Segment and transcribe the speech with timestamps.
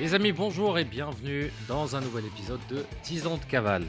[0.00, 3.84] Les amis, bonjour et bienvenue dans un nouvel épisode de 10 ans de cavale.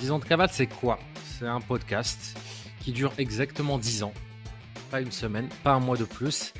[0.00, 0.98] 10 ans de cavale, c'est quoi?
[1.38, 2.36] C'est un podcast
[2.80, 4.12] qui dure exactement 10 ans.
[4.90, 6.52] Pas une semaine, pas un mois de plus.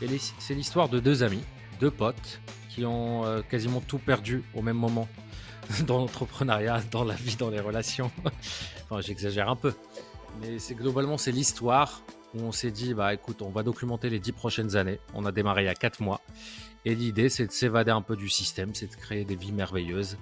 [0.00, 0.06] Et
[0.38, 1.42] c'est l'histoire de deux amis,
[1.80, 5.08] deux potes, qui ont euh, quasiment tout perdu au même moment
[5.84, 8.12] dans l'entrepreneuriat, dans la vie, dans les relations.
[8.84, 9.74] enfin, j'exagère un peu.
[10.40, 12.04] Mais c'est globalement, c'est l'histoire
[12.36, 15.00] où on s'est dit, bah écoute, on va documenter les 10 prochaines années.
[15.14, 16.20] On a démarré il y a 4 mois.
[16.84, 20.18] Et l'idée, c'est de s'évader un peu du système, c'est de créer des vies merveilleuses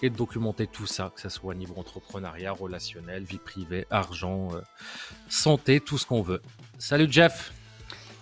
[0.00, 4.48] et de documenter tout ça, que ce soit au niveau entrepreneuriat, relationnel, vie privée, argent,
[4.54, 4.60] euh,
[5.28, 6.40] santé, tout ce qu'on veut.
[6.78, 7.52] Salut Jeff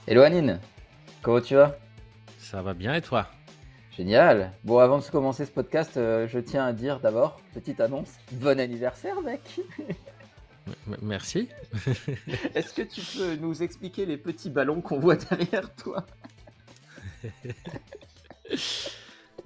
[0.07, 0.59] Hello Anine
[1.23, 1.77] Comment tu vas?
[2.39, 3.29] Ça va bien et toi?
[3.97, 8.15] Génial Bon, avant de commencer ce podcast, euh, je tiens à dire d'abord, petite annonce,
[8.33, 9.61] bon anniversaire mec
[11.02, 11.48] Merci
[12.55, 16.04] Est-ce que tu peux nous expliquer les petits ballons qu'on voit derrière toi?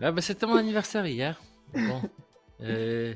[0.02, 1.40] Ah bah, c'était mon anniversaire hier.
[2.62, 3.14] Euh,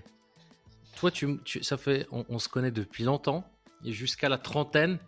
[0.96, 3.44] toi, tu, ça fait, on, se connaît depuis longtemps
[3.84, 4.98] et jusqu'à la trentaine.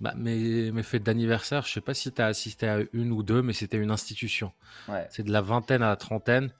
[0.00, 3.22] Bah, mes, mes fêtes d'anniversaire, je sais pas si tu as assisté à une ou
[3.22, 4.52] deux, mais c'était une institution.
[5.10, 6.52] C'est de la vingtaine à la trentaine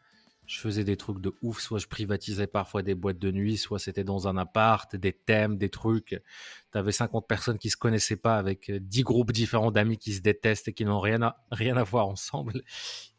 [0.50, 1.60] je faisais des trucs de ouf.
[1.60, 5.56] Soit je privatisais parfois des boîtes de nuit, soit c'était dans un appart, des thèmes,
[5.56, 6.20] des trucs.
[6.72, 10.12] Tu avais 50 personnes qui se connaissaient pas avec 10 euh, groupes différents d'amis qui
[10.12, 12.62] se détestent et qui n'ont rien à, rien à voir ensemble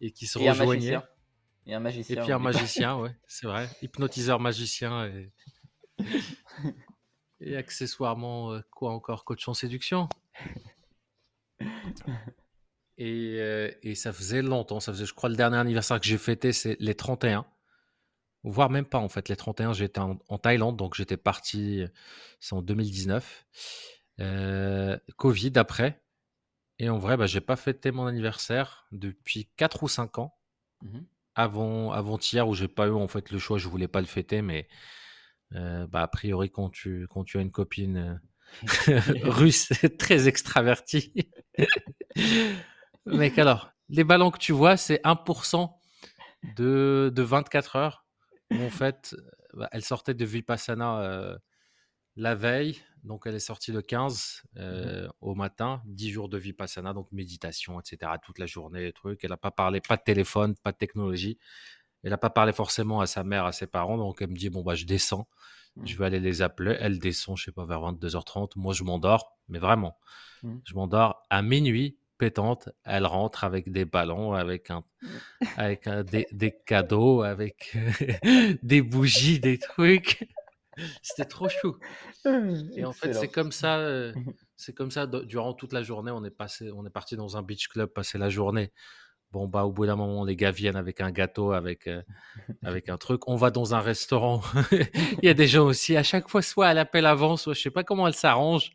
[0.02, 1.00] et qui se rejoignaient.
[1.66, 2.18] et un magicien.
[2.18, 3.70] Et puis un magicien, ouais, c'est vrai.
[3.82, 5.32] Hypnotiseur magicien et,
[7.40, 10.10] et accessoirement, euh, quoi encore Coach en séduction.
[13.02, 14.80] Euh, et, ça faisait longtemps.
[14.80, 17.46] Ça faisait, je crois, le dernier anniversaire que j'ai fêté, c'est les 31.
[18.44, 19.30] Voire même pas, en fait.
[19.30, 21.84] Les 31, j'étais en, Thaïlande, donc j'étais parti,
[22.40, 23.46] c'est en 2019.
[24.20, 26.02] Euh, Covid après.
[26.80, 30.36] Et en vrai, bah, j'ai pas fêté mon anniversaire depuis 4 ou 5 ans.
[30.82, 31.00] Mmh
[31.36, 34.42] avant, avant-hier, où j'ai pas eu en fait le choix, je voulais pas le fêter,
[34.42, 34.68] mais
[35.54, 38.22] euh, bah, a priori, quand tu, quand tu as une copine
[39.24, 41.14] russe très extravertie,
[43.06, 45.72] Mec, alors, les ballons que tu vois, c'est 1%
[46.56, 48.06] de, de 24 heures.
[48.52, 49.16] en fait,
[49.54, 51.38] bah, elle sortait de Vipassana euh,
[52.16, 52.80] la veille.
[53.04, 57.12] Donc, elle est sortie le 15 euh, mmh au matin, 10 jours de Vipassana, donc
[57.12, 58.12] méditation, etc.
[58.24, 59.24] Toute la journée, trucs.
[59.24, 61.38] Elle n'a pas parlé, pas de téléphone, pas de technologie.
[62.04, 63.98] Elle n'a pas parlé forcément à sa mère, à ses parents.
[63.98, 65.28] Donc, elle me dit Bon, bah, je descends.
[65.76, 65.86] Mmh.
[65.86, 66.76] Je vais aller les appeler.
[66.80, 68.54] Elle descend, je sais pas, vers 22h30.
[68.56, 69.98] Moi, je m'endors, mais vraiment.
[70.44, 70.58] Mmh.
[70.64, 74.84] Je m'endors à minuit pétante, elle rentre avec des ballons, avec, un,
[75.58, 75.90] avec
[76.32, 77.76] des, cadeaux, avec
[78.62, 80.30] des bougies, des trucs.
[81.02, 81.78] C'était trop chou.
[82.76, 84.14] Et en fait, c'est comme ça, euh,
[84.56, 86.12] c'est comme ça durant toute la journée.
[86.12, 88.72] On est passé, on est parti dans un beach club, passer la journée.
[89.32, 92.04] Bon bah au bout d'un moment, les gars viennent avec un gâteau, avec euh,
[92.62, 93.28] avec un truc.
[93.28, 94.42] On va dans un restaurant.
[95.24, 95.98] Il y a des gens aussi.
[95.98, 98.74] À chaque fois, soit elle appelle avant, soit je sais pas comment elle s'arrange.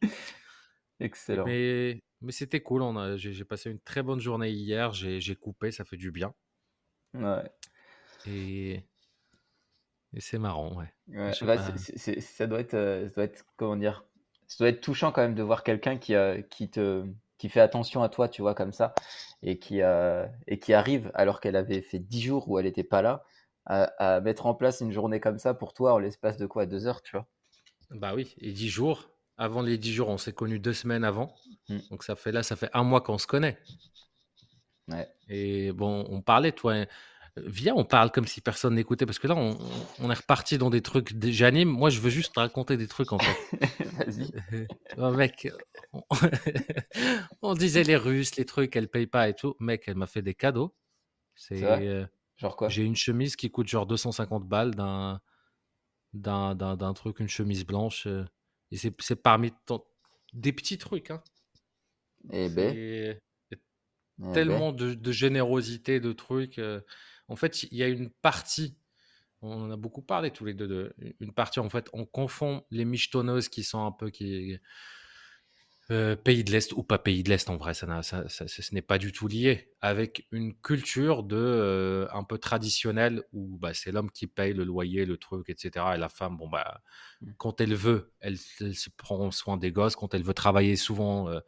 [0.99, 1.45] Excellent.
[1.45, 5.85] Mais mais c'était cool, on j'ai passé une très bonne journée hier, j'ai coupé, ça
[5.85, 6.35] fait du bien.
[7.15, 7.51] Ouais.
[8.27, 8.83] Et,
[10.15, 10.93] et c'est marrant, ouais.
[11.09, 14.05] ouais bah, ça, doit être, euh, ça doit être, comment dire,
[14.47, 16.15] ça doit être touchant quand même de voir quelqu'un qui,
[16.51, 17.05] qui, te,
[17.39, 18.95] qui fait attention à toi, tu vois, comme ça,
[19.43, 23.03] et qui, et qui arrive, alors qu'elle avait fait 10 jours où elle n'était pas
[23.03, 23.25] là,
[23.67, 26.67] à, à, mettre en place une journée comme ça pour toi en l'espace de quoi,
[26.67, 27.27] deux heures, tu vois?
[27.91, 31.35] Bah oui, et 10 jours, avant les 10 jours, on s'est connus deux semaines avant.
[31.69, 31.79] Mmh.
[31.91, 33.59] Donc ça fait là, ça fait un mois qu'on se connaît.
[34.89, 35.09] Ouais.
[35.29, 36.87] Et bon, on parlait, toi.
[37.37, 39.59] Viens, on parle comme si personne n'écoutait, parce que là, on,
[40.01, 41.13] on, est reparti dans des trucs.
[41.23, 43.77] J'anime, moi, je veux juste raconter des trucs, en fait.
[43.99, 45.17] Vas-y.
[45.17, 45.49] mec,
[47.43, 47.53] on...
[47.53, 49.55] disait les Russes, les trucs, elles payent pas et tout.
[49.61, 50.75] Mec, elle m'a fait des cadeaux.
[51.35, 52.71] C'est euh, genre quoi?
[52.71, 55.21] J'ai une chemise qui coûte genre 250 balles d'un
[56.15, 58.07] d'un truc, une chemise blanche.
[58.07, 58.25] Euh,
[58.71, 59.53] et c'est parmi
[60.33, 61.11] des petits trucs.
[61.11, 61.23] Hein.
[62.33, 62.75] Eh ben.
[62.77, 63.21] Eh
[64.33, 64.95] tellement ben.
[64.95, 66.59] de, générosité, de trucs.
[66.59, 66.81] Euh.
[67.29, 68.77] En fait, il y a une partie,
[69.43, 72.65] on en a beaucoup parlé tous les deux, de, une partie, en fait, on confond
[72.71, 74.59] les michetonneuses qui sont un peu qui,
[75.93, 78.83] euh, pays de l'Est ou pas pays de l'Est en vrai, ça, ça, ce n'est
[78.83, 83.93] pas du tout lié avec une culture de euh, un peu traditionnelle où bah, c'est
[83.93, 85.87] l'homme qui paye le loyer, le truc, etc.
[85.95, 86.81] Et la femme, bon bah,
[87.21, 87.31] mmh.
[87.39, 89.95] quand elle veut, elle, se prend soin des gosses.
[89.95, 91.39] Quand elle veut travailler, souvent, euh,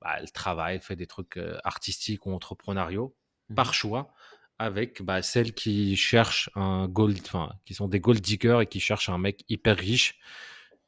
[0.00, 3.14] bah, elle travaille, elle fait des trucs artistiques ou entrepreneuriaux
[3.50, 4.14] mmh par choix.
[4.58, 8.80] Avec bah, celles qui cherchent un gold, enfin, qui sont des gold diggers et qui
[8.80, 10.18] cherchent un mec hyper riche.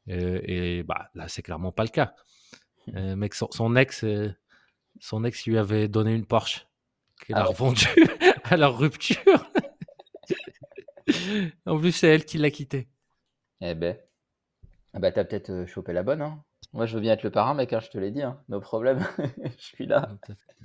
[0.07, 2.15] et bah là, c'est clairement pas le cas.
[2.93, 4.33] Euh, mec, son, ex, euh,
[4.99, 6.67] son ex lui avait donné une Porsche
[7.25, 7.87] qu'il a ah revendue
[8.43, 9.49] à leur rupture.
[11.65, 12.87] en plus, c'est elle qui l'a quitté.
[13.61, 13.97] Eh ben.
[14.93, 16.43] Ah bah, t'as peut-être euh, chopé la bonne, hein.
[16.73, 18.41] Moi, je veux bien être le parrain, mec, hein, je te l'ai dit, hein.
[18.49, 19.05] No problème.
[19.57, 20.09] je suis là.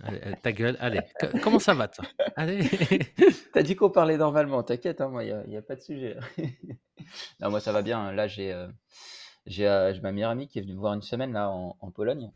[0.02, 1.00] Allez, euh, ta gueule, allez.
[1.20, 2.05] Co- comment ça va, toi?
[2.37, 2.69] Allez.
[3.52, 6.16] T'as dit qu'on parlait normalement, t'inquiète, hein, moi, il n'y a, pas de sujet.
[7.40, 8.12] non, moi, ça va bien.
[8.12, 8.69] Là, j'ai euh,
[9.46, 11.76] j'ai euh, j'ai ma meilleure amie qui est venue me voir une semaine là, en,
[11.81, 12.31] en Pologne.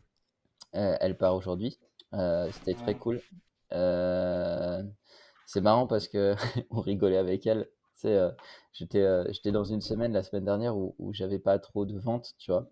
[0.76, 1.78] Euh, elle part aujourd'hui.
[2.14, 3.22] Euh, C'était très cool.
[5.46, 6.34] C'est marrant parce que
[6.70, 7.68] on rigolait avec elle.
[8.04, 8.30] Euh,
[8.72, 12.34] j'étais euh, dans une semaine la semaine dernière où, où j'avais pas trop de ventes,
[12.38, 12.68] tu vois.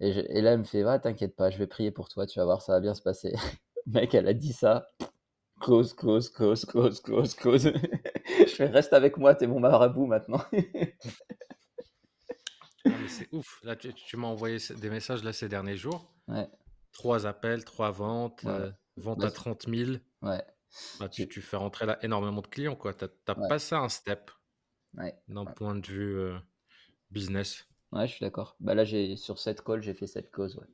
[0.00, 2.26] Et, je- et là, elle me fait, va, t'inquiète pas, je vais prier pour toi,
[2.26, 3.34] tu vas voir, ça va bien se passer.
[3.86, 4.88] Mec, elle a dit ça.
[5.60, 7.64] Close, close, close, close, close, close.
[8.40, 10.40] Je fais, reste avec moi, t'es mon marabout maintenant.
[13.08, 13.60] C'est ouf.
[13.62, 16.12] Là, tu, tu m'as envoyé des messages là ces derniers jours.
[16.28, 16.48] Ouais,
[16.92, 18.50] Trois appels, trois ventes, Ouais.
[18.52, 19.98] euh, vente Bah, à 30 000.
[20.22, 20.44] ouais,
[20.98, 22.94] Bah, tu, fais rentrer là énormément de clients, quoi.
[22.94, 23.48] Tu as, Ouais.
[23.48, 24.30] passé un step
[24.94, 25.14] ouais.
[25.28, 26.38] d'un point de vue euh,
[27.10, 27.66] business.
[27.92, 28.56] Ouais, je suis d'accord.
[28.60, 28.84] Bah là,
[29.16, 30.66] sur cette call, j'ai fait cette cause, ouais.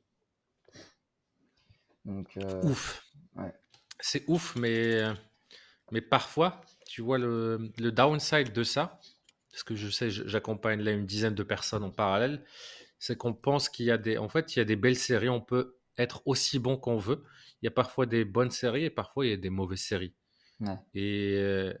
[2.05, 3.05] Donc, euh, Ouf.
[3.99, 5.01] C'est ouf, mais,
[5.91, 8.99] mais parfois, tu vois le, le downside de ça,
[9.53, 12.43] parce que je sais, j'accompagne là une dizaine de personnes en parallèle,
[12.97, 15.29] c'est qu'on pense qu'il y a des, en fait, il y a des belles séries,
[15.29, 17.23] on peut être aussi bon qu'on veut.
[17.61, 20.15] Il y a parfois des bonnes séries et parfois il y a des mauvaises séries.
[20.59, 20.75] Ouais.
[20.95, 21.71] Et euh,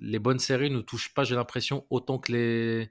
[0.00, 2.90] les bonnes séries ne touchent pas, j'ai l'impression, autant que les,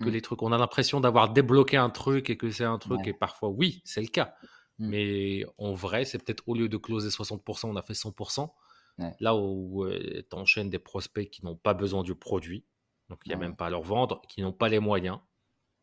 [0.00, 0.12] que Mm.
[0.12, 0.42] les trucs.
[0.42, 3.10] On a l'impression d'avoir débloqué un truc et que c'est un truc, Ouais.
[3.10, 4.34] et parfois, oui, c'est le cas.
[4.78, 4.88] Mm.
[4.88, 8.52] Mais en vrai, c'est peut-être au lieu de closer 60%, on a fait 100%.
[8.98, 9.14] Ouais.
[9.20, 12.64] Là où tu enchaînes des prospects qui n'ont pas besoin du produit,
[13.12, 13.46] donc il n'y a Ouais.
[13.46, 15.18] même pas à leur vendre, qui n'ont pas les moyens,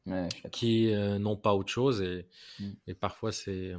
[0.06, 2.02] Ouais, qui euh, n'ont pas autre chose.
[2.02, 2.28] Et,
[2.60, 2.76] Mm.
[2.88, 3.74] et parfois, c'est.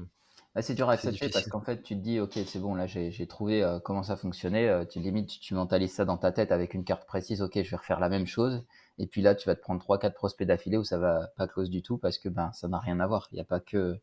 [0.55, 2.87] Bah, c'est dur à accepter parce qu'en fait, tu te dis, ok, c'est bon, là,
[2.87, 4.69] j'ai trouvé euh, comment ça fonctionnait.
[4.69, 7.41] euh, tu limite, tu, tu mentalises ça dans ta tête avec une carte précise.
[7.43, 8.64] Ok, je vais refaire la même chose.
[8.99, 11.47] Et puis là, tu vas te prendre trois, quatre prospects d'affilée où ça va pas
[11.47, 13.29] close du tout parce que ben, ça n'a rien à voir.
[13.32, 14.00] Il n'y a pas que,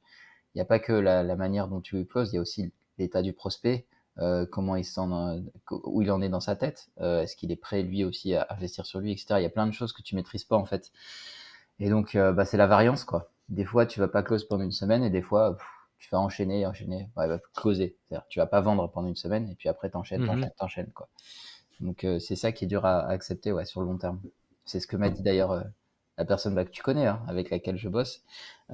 [0.56, 3.22] y a pas que la, la manière dont tu closes, il y a aussi l'état
[3.24, 3.97] du prospect, euh,
[4.52, 5.42] comment il dans-
[5.86, 6.90] où il en est dans sa tête.
[7.02, 9.40] euh, Est-ce qu'il est prêt lui aussi à investir sur lui, etc.
[9.40, 10.92] Il y a plein de choses que tu maîtrises pas en fait.
[11.80, 13.31] Et donc, euh, bah, c'est la variance, quoi.
[13.50, 15.66] Des fois, tu vas pas close pendant une semaine et des fois, pff,
[16.00, 17.98] tu vas enchaîner, enchaîner, ouais, bah, closer.
[18.10, 20.28] C'est-à-dire, tu vas pas vendre pendant une semaine et puis après, t'enchaînes, Mhm.
[20.28, 21.08] t'enchaînes, t'enchaînes, quoi.
[21.81, 24.22] Donc, euh, c'est ça qui est dur à, à accepter, ouais, sur le long terme.
[24.66, 25.63] C'est ce que m'a dit d'ailleurs euh,
[26.18, 28.24] la personne bah, que tu connais, hein, avec laquelle je bosse,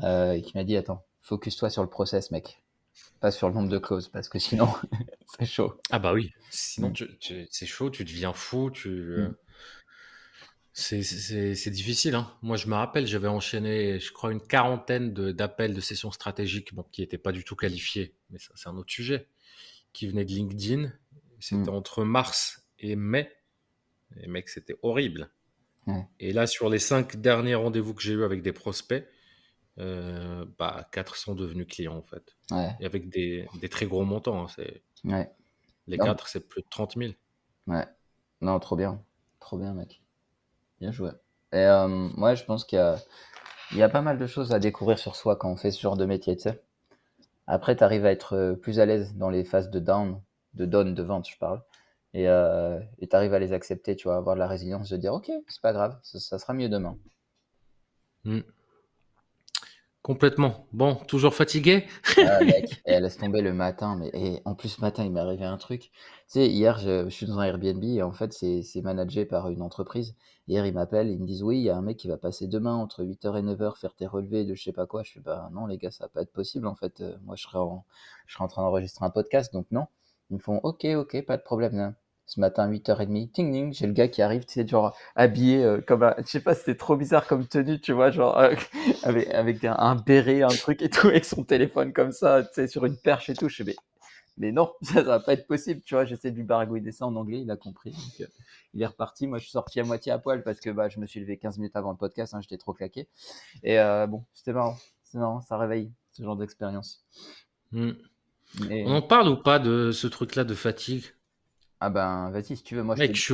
[0.04, 2.63] euh, qui m'a dit, attends, focus-toi sur le process, mec.
[3.20, 4.68] Pas sur le nombre de clauses, parce que sinon,
[5.40, 5.80] c'est chaud.
[5.92, 6.94] Ah bah oui, sinon Mm.
[6.94, 8.90] tu- tu- c'est chaud, tu deviens fou, tu...
[8.90, 9.36] Mm.
[10.76, 12.16] C'est c'est- c'est difficile.
[12.16, 12.32] Hein.
[12.42, 16.74] Moi, je me rappelle, j'avais enchaîné, je crois, une quarantaine de- d'appels de, sessions stratégiques
[16.74, 19.28] bon, qui n'étaient pas du tout qualifiés, mais ça, c'est un autre sujet,
[19.94, 20.92] qui venaient de LinkedIn.
[21.40, 21.76] C'était Mm.
[21.76, 23.32] entre mars et mai.
[24.18, 25.30] Et mec, c'était horrible.
[26.20, 29.06] Et là, sur les cinq derniers rendez-vous que j'ai eu avec des prospects,
[29.80, 32.36] euh, bah, quatre sont devenus clients, en fait.
[32.52, 34.44] Ouais, Et avec des, des très gros montants.
[34.44, 34.48] hein.
[34.56, 35.32] C'est- ouais,
[35.88, 36.06] Les Non.
[36.06, 37.16] quatre, c'est plus de 30 000.
[37.68, 37.86] ouais.
[38.42, 39.02] Non, trop bien.
[39.40, 40.02] Trop bien, mec.
[40.80, 41.12] Bien joué.
[41.54, 42.98] Et euh, moi, je pense qu'il y a,
[43.72, 45.82] il y a pas mal de choses à découvrir sur soi quand on fait ce
[45.82, 46.64] genre de métier, tu sais.
[47.48, 50.22] Après, tu arrives à être euh, plus à l'aise dans les phases de down,
[50.56, 51.62] de down, de vente, je parle.
[52.14, 55.14] Et euh, tu arrives à les accepter, tu vois, avoir de la résilience de dire,
[55.14, 56.98] ok, c'est pas grave, ça, ça sera mieux demain.
[58.26, 58.40] Hmm.
[60.04, 60.68] Complètement.
[60.74, 61.88] Bon, toujours fatigué?
[62.22, 63.96] Ah, mec, et laisse tomber le matin.
[63.98, 65.82] Mais et en plus, ce matin, il m'est arrivé un truc.
[65.92, 65.92] Tu
[66.28, 69.50] sais, hier, je, je suis dans un Airbnb et en fait, c'est c'est managé par
[69.50, 70.16] une entreprise.
[70.48, 72.48] Hier, ils m'appellent, ils me disent Oui, il y a un mec qui va passer
[72.48, 75.04] demain entre 8h et 9h faire tes relevés de je sais pas quoi.
[75.04, 77.02] Je fais Bah non, les gars, ça va pas être possible en fait.
[77.02, 77.86] Euh, moi, je serais en,
[78.28, 79.88] je serais en train d'enregistrer un podcast, donc non.
[80.30, 81.78] Ils me font Ok, ok, pas de problème.
[81.80, 81.96] hein.
[82.26, 85.82] Ce matin, 8h30, ting ting, j'ai le gars qui arrive, tu sais, genre habillé euh,
[85.82, 86.16] comme un.
[86.20, 88.56] Je sais pas, c'était trop bizarre comme tenue, tu vois, genre euh,
[89.04, 92.50] avec, avec un, un béret, un truc et tout, avec son téléphone comme ça, tu
[92.54, 93.50] sais, sur une perche et tout.
[93.50, 93.76] Je fais, mais,
[94.38, 96.06] mais non, ça, ça va pas être possible, tu vois.
[96.06, 97.92] J'essaie de lui baragouiner ça en anglais, il a compris.
[97.92, 98.26] Donc, euh,
[98.74, 99.28] il est reparti.
[99.28, 101.38] Moi, je suis sorti à moitié à poil parce que bah, je me suis levé
[101.38, 103.08] 15 minutes avant le podcast, hein, j'étais trop claqué.
[103.64, 103.78] Et
[104.08, 104.78] bon, c'était marrant.
[105.04, 107.04] C'est marrant, ça réveille ce genre d'expérience.
[107.72, 107.92] Hmm.
[108.70, 111.04] On en parle ou pas de ce truc-là de fatigue?
[111.86, 113.34] Ah ben, vas-y, si tu veux, moi je Mec, je suis-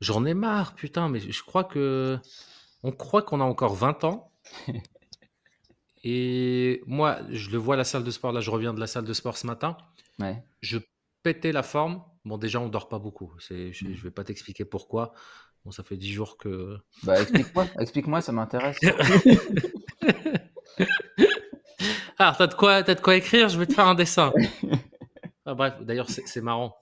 [0.00, 2.18] j'en ai marre, putain, mais je crois que.
[2.82, 4.32] On croit qu'on a encore 20 ans.
[6.02, 8.32] Et moi, je le vois à la salle de sport.
[8.32, 9.76] Là, je reviens de la salle de sport ce matin.
[10.18, 10.42] Ouais.
[10.62, 10.78] Je
[11.22, 12.02] pétais la forme.
[12.24, 13.32] Bon, déjà, on dort pas beaucoup.
[13.38, 15.12] C'est, je, je vais pas t'expliquer pourquoi.
[15.66, 16.78] Bon, ça fait 10 jours que.
[17.02, 18.78] Bah, explique-moi, explique-moi, ça m'intéresse.
[22.18, 24.32] Ah, t'as de quoi, t'as de quoi écrire Je vais te faire un dessin.
[25.44, 26.76] Ah, bref, d'ailleurs, c'est c'est marrant.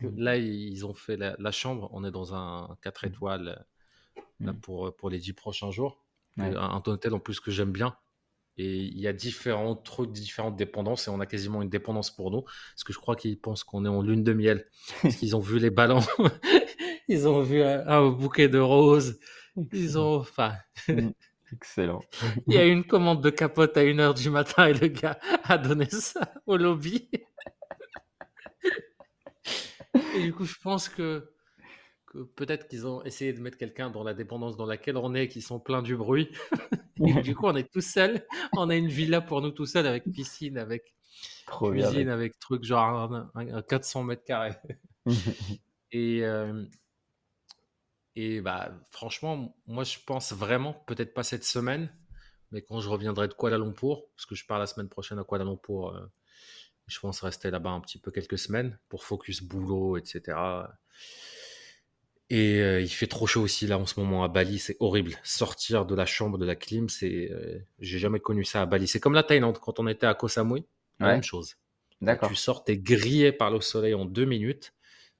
[0.00, 1.88] Parce que là, ils ont fait la, la chambre.
[1.92, 3.64] On est dans un 4 étoiles
[4.40, 4.60] là, Mm.
[4.60, 6.02] pour, pour les 10 prochains jours.
[6.36, 6.44] Ouais.
[6.56, 7.96] Un, un hôtel en plus que j'aime bien.
[8.58, 12.30] Et il y a différents trucs, différentes dépendances, et on a quasiment une dépendance pour
[12.30, 12.42] nous.
[12.42, 14.66] Parce que je crois qu'ils pensent qu'on est en lune de miel.
[15.02, 16.00] Parce qu'ils ont vu les ballons,
[17.08, 19.18] ils ont vu un, un bouquet de roses,
[19.72, 20.16] ils ont.
[20.16, 20.54] Enfin.
[21.52, 22.00] Excellent.
[22.46, 25.58] il y a une commande de capote à 1h du matin et le gars a
[25.58, 27.10] donné ça au lobby.
[30.14, 31.30] Et du coup, je pense que,
[32.06, 35.28] que peut-être qu'ils ont essayé de mettre quelqu'un dans la dépendance dans laquelle on est,
[35.28, 36.30] qui sont pleins du bruit.
[37.06, 38.26] Et du coup, on est tout seul.
[38.56, 40.94] On a une villa pour nous tout seuls avec piscine, avec
[41.46, 41.90] Trop bien.
[41.90, 44.56] cuisine, avec truc genre un, un- un 400 mètres carrés.
[45.92, 46.64] Et, euh,
[48.16, 51.94] et bah, franchement, moi, je pense vraiment, peut-être pas cette semaine,
[52.50, 55.24] mais quand je reviendrai de Kuala Lumpur, parce que je pars la semaine prochaine à
[55.24, 56.06] Kuala Lumpur, euh,
[56.86, 60.36] je pense rester là-bas un petit peu quelques semaines pour focus boulot, etc.
[62.30, 65.16] Et euh, il fait trop chaud aussi là en ce moment à Bali, c'est horrible.
[65.22, 68.88] Sortir de la chambre, de la clim, c'est, euh, j'ai jamais connu ça à Bali.
[68.88, 70.64] C'est comme la Thaïlande quand on était à Koh Samui,
[70.98, 71.12] la Ouais.
[71.14, 71.56] même chose.
[72.00, 72.28] D'accord.
[72.30, 74.72] Tu sors, t'es grillé par le soleil en deux minutes.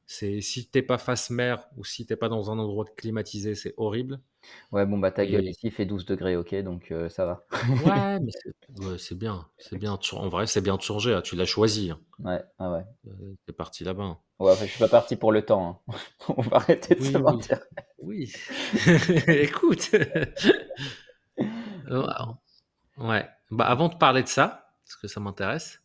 [0.06, 3.74] C'est si t'es pas face mer ou si t'es pas dans un endroit climatisé, c'est
[3.76, 4.20] horrible.
[4.72, 7.24] Ouais, bon, bah ta gueule Et- ici, il fait 12 degrés, ok, donc euh, ça
[7.26, 7.46] va.
[7.78, 8.50] Ouais, mais c'est
[8.82, 9.94] ouais, bien, c'est bien.
[9.96, 11.14] de En vrai, c'est bien de changer.
[11.14, 11.22] hein.
[11.22, 11.90] Tu l'as choisi.
[11.90, 12.00] hein.
[12.18, 12.84] Ouais, ah ouais.
[13.06, 14.02] Euh, T'es parti là-bas.
[14.02, 14.18] hein.
[14.38, 15.82] Ouais, enfin, je suis pas parti pour le temps.
[16.36, 17.22] On va arrêter de Oui, se oui.
[17.22, 17.60] mentir.
[17.98, 18.32] Oui.
[19.28, 19.90] Écoute.
[21.90, 22.06] Euh,
[22.98, 23.28] ouais.
[23.50, 25.80] Bah, avant de parler de ça, parce que ça m'intéresse.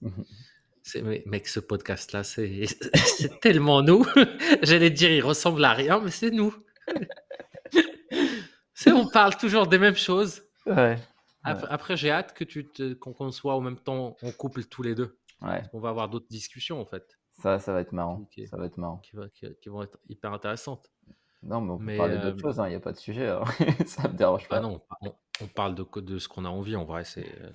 [1.25, 2.65] Mec, ce podcast-là, c'est,
[3.41, 4.05] tellement nous.
[4.63, 6.55] J'allais dire, il ressemble à rien, mais c'est nous.
[8.87, 10.43] on parle toujours des mêmes choses.
[10.65, 10.97] Ouais.
[11.43, 14.83] Après, après, j'ai hâte que tu te, qu'on, soit en même temps en couple tous
[14.83, 15.17] les deux.
[15.41, 18.27] Ouais, On va avoir d'autres discussions, en fait, ça, ça va être marrant.
[18.49, 18.97] Ça va être marrant.
[18.97, 20.91] qui, va- qui- qui vont être hyper intéressantes.
[21.43, 23.27] Non, mais on peut Mais, parler euh, d'autre chose, il n'y a pas de sujet.
[23.27, 23.43] hein.
[23.85, 24.57] ça me dérange pas.
[24.57, 27.03] Ah non, on, on parle de ce qu'on a envie, en vrai.
[27.05, 27.51] C'est, euh,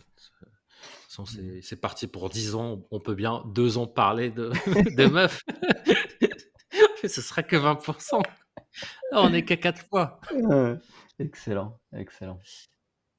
[1.09, 1.25] c'est- façon,
[1.63, 2.87] c'est, parti pour 10 ans.
[2.91, 4.51] On peut bien deux ans parler de,
[4.97, 5.43] de meufs.
[7.03, 8.23] Ce sera que 20%.
[9.13, 10.21] Là, on est qu'à 4 fois.
[11.19, 12.41] Excellent, excellent.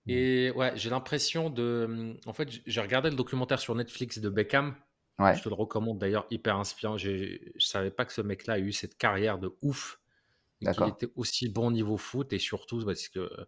[0.07, 2.17] Et ouais, j'ai l'impression de.
[2.25, 4.75] En fait, j'ai regardé le documentaire sur Netflix de Beckham.
[5.19, 6.97] Ouais, Je te le recommande d'ailleurs, hyper inspirant.
[6.97, 9.99] Je savais pas que ce mec-là a eu cette carrière de ouf.
[10.61, 12.31] Et qu'il était aussi bon niveau foot.
[12.33, 13.45] Et surtout, parce que euh,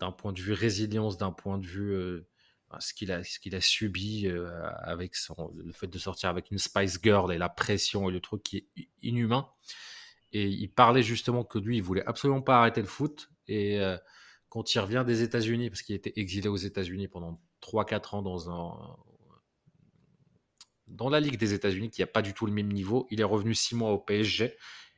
[0.00, 1.92] d'un point de vue résilience, d'un point de vue.
[1.94, 2.26] euh,
[2.80, 4.28] ce qu'il a, ce qu'il a subi
[4.82, 8.20] avec son, le fait de sortir avec une Spice Girl et la pression et le
[8.20, 9.48] truc qui est inhumain.
[10.32, 13.30] Et il parlait justement que lui, il voulait absolument pas arrêter le foot.
[13.46, 13.96] Et euh,
[14.48, 18.50] quand il revient des États-Unis, parce qu'il était exilé aux États-Unis pendant 3-4 ans dans,
[18.50, 18.96] un,
[20.86, 23.24] dans la Ligue des États-Unis, qui n'a pas du tout le même niveau, il est
[23.24, 24.54] revenu 6 mois au PSG.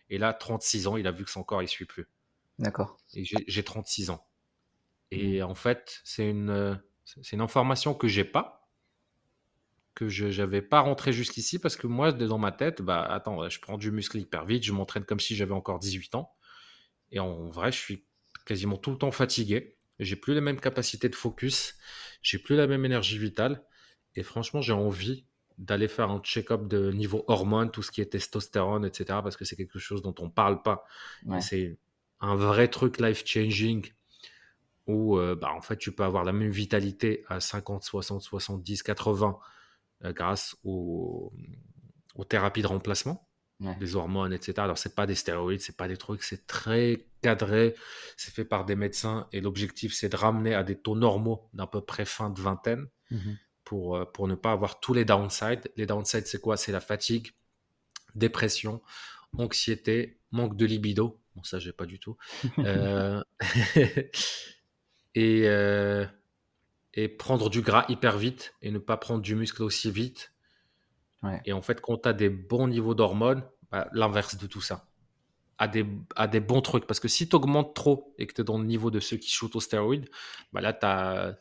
[0.09, 2.09] Et là, 36 ans, il a vu que son corps, il suit plus.
[2.59, 2.99] d'accord.
[3.15, 4.27] Et j'ai j'ai 36 ans.
[5.13, 6.81] Et en fait, c'est une,
[7.23, 8.69] c'est une information que j'ai pas,
[9.95, 13.61] que je n'avais pas rentré jusqu'ici, parce que moi, dans ma tête, bah attends, je
[13.61, 16.33] prends du muscle hyper vite, je m'entraîne comme si j'avais encore 18 ans.
[17.13, 18.05] Et en vrai, je suis
[18.47, 19.77] quasiment tout le temps fatigué.
[19.99, 21.75] J'ai plus les mêmes capacités de focus,
[22.23, 23.65] j'ai plus la même énergie vitale.
[24.15, 25.27] Et franchement, j'ai envie
[25.59, 29.05] d'aller faire un check-up de niveau hormones, tout ce qui est testostérone, etc.
[29.23, 30.85] Parce que c'est quelque chose dont on parle pas.
[31.27, 31.41] Ouais.
[31.43, 31.79] C'est
[32.21, 33.93] un vrai truc life-changing
[34.91, 38.83] où euh, bah, en fait, tu peux avoir la même vitalité à 50, 60, 70,
[38.83, 39.39] 80
[40.05, 41.33] euh, grâce aux,
[42.15, 43.27] aux thérapies de remplacement
[43.61, 43.77] Ouais.
[43.77, 44.55] des hormones, etc.
[44.61, 47.75] Alors, c'est pas des stéroïdes, c'est pas des trucs, c'est très cadré,
[48.17, 51.67] c'est fait par des médecins et l'objectif, c'est de ramener à des taux normaux d'à
[51.67, 52.87] peu près fin de vingtaine
[53.65, 55.71] pour, euh, pour ne pas avoir tous les downsides.
[55.77, 56.57] Les downsides, c'est quoi?
[56.57, 57.33] C'est la fatigue,
[58.15, 58.81] dépression,
[59.37, 61.21] anxiété, manque de libido.
[61.37, 62.17] Bon, ça, j'ai pas du tout.
[65.15, 66.07] Et, euh,
[66.95, 70.33] et prendre du gras hyper vite et ne pas prendre du muscle aussi vite.
[71.23, 71.41] Ouais.
[71.45, 74.87] Et en fait, quand tu as des bons niveaux d'hormones, bah, l'inverse de tout ça.
[75.59, 75.87] À des,
[76.17, 76.87] à des bons trucs.
[76.87, 79.17] Parce que si tu augmentes trop et que tu es dans le niveau de ceux
[79.19, 80.09] qui shootent aux stéroïdes,
[80.53, 81.39] bah là, tu as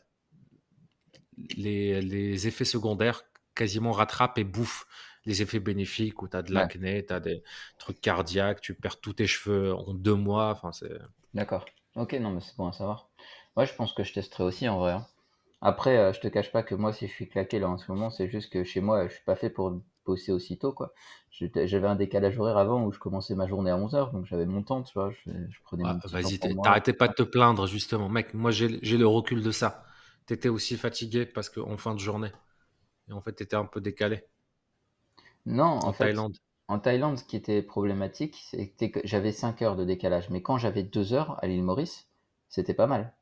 [1.56, 3.22] les, les effets secondaires
[3.54, 4.86] quasiment rattrapent et bouffent
[5.26, 6.68] les effets bénéfiques où tu as de Ouais.
[6.68, 7.42] l'acné, tu as des
[7.78, 10.50] trucs cardiaques, tu perds tous tes cheveux en deux mois.
[10.50, 10.98] Enfin, c'est.
[11.34, 11.66] D'accord.
[11.96, 13.09] Ok, non, mais c'est bon à savoir.
[13.60, 14.90] Moi, je pense que je testerai aussi en vrai.
[14.92, 15.06] hein.
[15.62, 17.90] Après, euh, je te cache pas que moi, si je suis claqué là en ce
[17.92, 20.92] moment, c'est juste que chez moi, je suis pas fait pour bosser aussitôt, quoi.
[21.30, 24.46] J'étais- J'avais un décalage horaire avant où je commençais ma journée à 11h, donc j'avais
[24.46, 25.10] mon temps, tu vois.
[25.12, 26.62] Je, je prenais Ah, mon petit Vas-y, temps pour t'es- moi.
[26.62, 28.08] t'arrêtais pas de te plaindre, justement.
[28.08, 29.84] Mec, moi, j'ai j'ai le recul de ça.
[30.26, 32.32] T'étais aussi fatigué parce qu'en fin de journée.
[33.08, 34.24] Et en fait, t'étais un peu décalé
[35.44, 36.36] Non, en, en fait, Thaïlande.
[36.68, 40.30] en Thaïlande, ce qui était problématique, c'était que j'avais 5 heures de décalage.
[40.30, 42.08] Mais quand j'avais 2 heures à l'île Maurice,
[42.48, 43.12] c'était pas mal.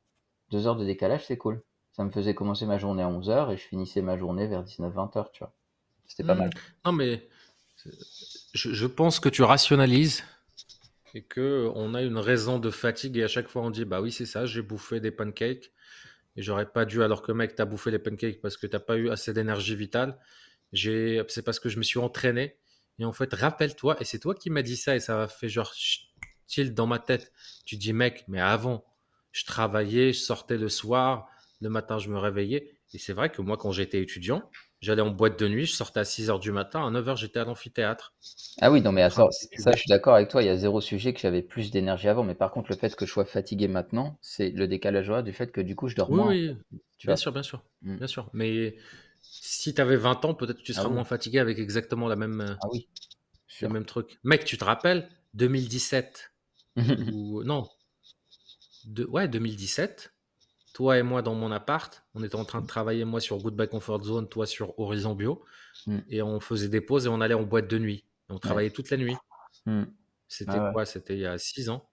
[0.51, 1.61] Deux heures de décalage, c'est cool.
[1.93, 5.31] Ça me faisait commencer ma journée à 11h et je finissais ma journée vers 19-20h,
[5.31, 5.53] tu vois.
[6.07, 6.39] C'était pas Hmm.
[6.39, 6.51] mal.
[6.85, 7.27] Non, mais
[8.53, 10.23] je, je pense que tu rationalises
[11.13, 14.01] et que on a une raison de fatigue et à chaque fois on dit bah
[14.01, 15.71] oui c'est ça j'ai bouffé des pancakes
[16.35, 18.97] et j'aurais pas dû alors que mec t'as bouffé les pancakes parce que t'as pas
[18.97, 20.19] eu assez d'énergie vitale
[20.73, 22.57] j'ai c'est parce que je me suis entraîné
[22.99, 25.49] et en fait rappelle-toi et c'est toi qui m'as dit ça et ça m'a fait
[25.49, 25.73] genre
[26.47, 27.31] tilt dans ma tête
[27.65, 28.85] tu dis mec mais avant
[29.31, 31.29] je travaillais je sortais le soir
[31.61, 34.49] le matin je me réveillais et c'est vrai que moi quand j'étais étudiant
[34.81, 37.43] J'allais en boîte de nuit, je sortais à 6h du matin, à 9h j'étais à
[37.43, 38.13] l'amphithéâtre.
[38.61, 40.79] Ah oui, non mais attends, ça je suis d'accord avec toi, il y a zéro
[40.81, 43.67] sujet que j'avais plus d'énergie avant, mais par contre le fait que je sois fatigué
[43.67, 46.39] maintenant, c'est le décalage horaire du fait que du coup je dors Oui, moins.
[46.49, 46.57] oui,
[46.97, 47.17] Tu bien vois?
[47.17, 47.97] sûr, bien sûr, Mm.
[47.97, 48.29] bien sûr.
[48.33, 48.77] Mais
[49.21, 50.95] si tu avais 20 ans, peut-être que tu Ah seras oui.
[50.95, 52.87] moins fatigué avec exactement la même, euh, Ah oui,
[53.61, 53.69] le sûr.
[53.69, 54.19] même truc.
[54.23, 56.33] Mec, tu te rappelles 2017
[56.95, 57.69] ou non
[58.85, 60.13] de, Ouais, 2017.
[60.73, 63.67] Toi et moi dans mon appart, on était en train de travailler, moi sur Goodbye
[63.67, 65.43] Comfort Zone, toi sur Horizon Bio,
[65.87, 65.97] Mm.
[66.09, 68.05] et on faisait des pauses et on allait en boîte de nuit.
[68.29, 69.15] Et on travaillait toute la nuit.
[69.65, 69.83] Hmm.
[70.27, 70.73] C'était Ah ouais.
[70.73, 70.85] quoi?
[70.85, 71.89] C'était il y a 6 ans.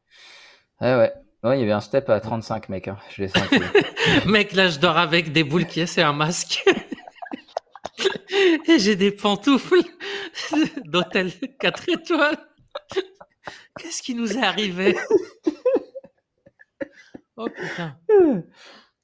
[0.80, 1.12] Ouais, ouais.
[1.42, 2.98] Ouais, il y avait un step à 35 mec, hein.
[3.14, 3.58] je l'ai senti.
[4.26, 6.64] Mec, là, je dors avec des boules qui et un masque.
[8.68, 9.82] et j'ai des pantoufles
[10.86, 12.38] d'hôtel 4 étoiles.
[13.78, 14.96] Qu'est-ce qui nous est arrivé?
[17.36, 17.98] Oh putain.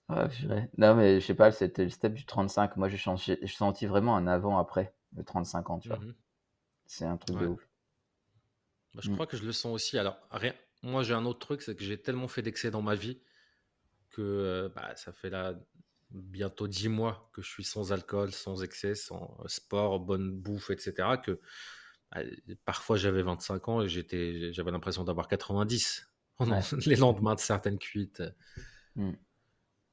[0.09, 0.69] Ah, purée.
[0.77, 2.77] non mais je sais pas, c'était le step du 35.
[2.77, 2.99] Moi j'ai
[3.47, 5.99] senti vraiment un avant-après, le 35 ans, tu vois.
[5.99, 6.15] Mhm.
[6.87, 7.69] C'est un truc de ouf.
[8.95, 9.15] Bah, je Mm.
[9.15, 9.99] crois que je le sens aussi.
[9.99, 10.55] Alors, rien.
[10.83, 13.21] Moi, j'ai un autre truc, c'est que j'ai tellement fait d'excès dans ma vie
[14.11, 15.55] que euh, bah, ça fait là
[16.11, 20.71] bientôt 10 mois que je suis sans alcool, sans excès, sans euh, sport, bonne bouffe,
[20.71, 21.17] etc.
[21.19, 21.41] Que
[22.13, 22.21] bah,
[22.65, 26.47] parfois j'avais 25 ans et j'étais, j'avais l'impression d'avoir 90 Ouais.
[26.87, 28.23] les lendemains de certaines cuites
[28.97, 29.13] Mm.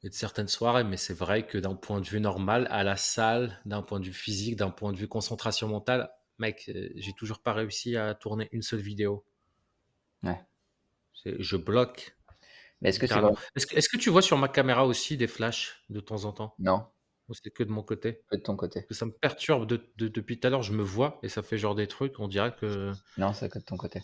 [0.04, 0.84] et de certaines soirées.
[0.84, 4.06] Mais c'est vrai que d'un point de vue normal, à la salle, d'un point de
[4.06, 8.14] vue physique, d'un point de vue concentration mentale, mec, euh, j'ai toujours pas réussi à
[8.16, 9.26] tourner une seule vidéo.
[10.24, 10.40] Ouais.
[11.26, 12.16] Je bloque.
[12.82, 13.06] Mais est-ce que
[13.76, 16.56] Est-ce que, tu vois sur ma caméra aussi des flashs de temps en temps?
[16.60, 16.86] Non,
[17.28, 18.22] Ou c'est que de mon côté?
[18.32, 18.80] Que de ton côté.
[18.82, 20.62] Parce que ça me perturbe de- de- depuis tout à l'heure.
[20.64, 22.20] Je me vois et ça fait genre des trucs.
[22.20, 22.92] On dirait que.
[23.18, 24.02] Non, c'est que de ton côté.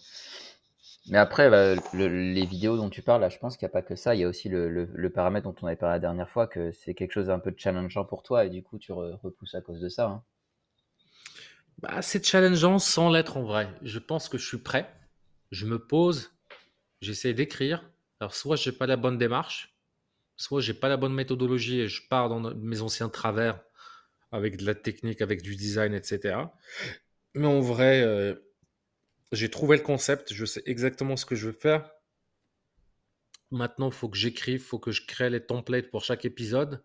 [1.09, 3.73] Mais après, bah, le- les vidéos dont tu parles, là, je pense qu'il n'y a
[3.73, 4.13] pas que ça.
[4.15, 6.93] Il y a aussi le, paramètre dont on avait parlé la dernière fois, que c'est
[6.93, 9.79] quelque chose d'un peu challengeant pour toi et du coup tu re- repousses à cause
[9.81, 10.05] de ça.
[10.07, 10.23] hein.
[11.81, 13.69] Bah, c'est challengeant sans l'être en vrai.
[13.81, 14.89] Je pense que je suis prêt.
[15.51, 16.31] Je me pose.
[17.01, 17.89] J'essaie d'écrire.
[18.19, 19.75] Alors, soit j'ai pas la bonne démarche,
[20.37, 23.61] soit j'ai pas la bonne méthodologie et je pars dans mes anciens travers
[24.31, 26.55] avec de la technique, avec du design, etc.
[27.35, 28.35] Mais en vrai, euh,
[29.35, 30.33] j'ai trouvé le concept.
[30.33, 31.89] Je sais exactement ce que je veux faire.
[33.51, 36.83] Maintenant, il faut que j'écrive, il faut que je crée les templates pour chaque épisode.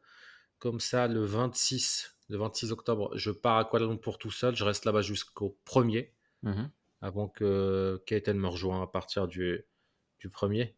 [0.59, 4.55] Comme ça, le 26, le 26 octobre, je pars à Kuala Lumpur tout seul.
[4.55, 6.71] Je reste là-bas jusqu'au 1er, Mhm.
[7.01, 9.65] avant que Kaiten me rejoigne à partir du,
[10.19, 10.77] du 1er.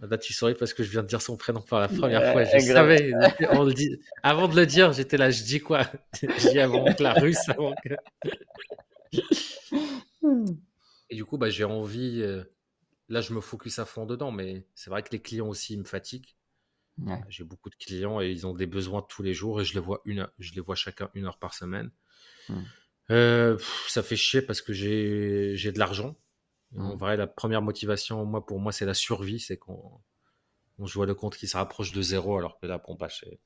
[0.00, 2.32] Là, tu souris parce que je viens de dire son prénom pour la première Euh,
[2.32, 2.44] fois.
[2.44, 3.12] Je savais.
[3.50, 4.00] on le dit.
[4.22, 5.82] Avant de le dire, j'étais là, je dis quoi?
[6.22, 7.94] Je dis avant que la russe, avant que...
[11.10, 12.22] Et du coup, bah, j'ai envie.
[12.22, 12.44] euh,
[13.08, 15.80] Là, je me focus à fond dedans, mais c'est vrai que les clients aussi ils
[15.80, 16.34] me fatiguent.
[16.98, 17.20] Ouais.
[17.28, 19.80] J'ai beaucoup de clients et ils ont des besoins tous les jours et je les
[19.80, 21.90] vois, une heure- je les vois chacun une heure par semaine.
[22.48, 22.66] Mm.
[23.10, 26.16] Euh, pff, ça fait chier parce que j'ai j'ai de l'argent.
[26.76, 26.98] En Mm.
[26.98, 29.40] vrai, la première motivation, moi, pour moi, c'est la survie.
[29.40, 30.00] C'est qu'on
[30.78, 33.08] on, je vois le compte qui se rapproche de zéro alors que là, bon, bah,
[33.10, 33.40] c'est-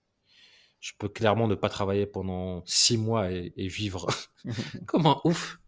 [0.81, 4.09] je peux clairement ne pas travailler pendant six mois et, et vivre
[4.87, 5.61] comme un ouf.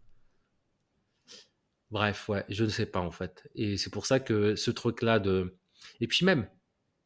[1.91, 3.47] Bref, ouais, je ne sais pas en fait.
[3.55, 5.57] Et c'est pour ça que ce truc-là de.
[6.01, 6.49] Et puis même,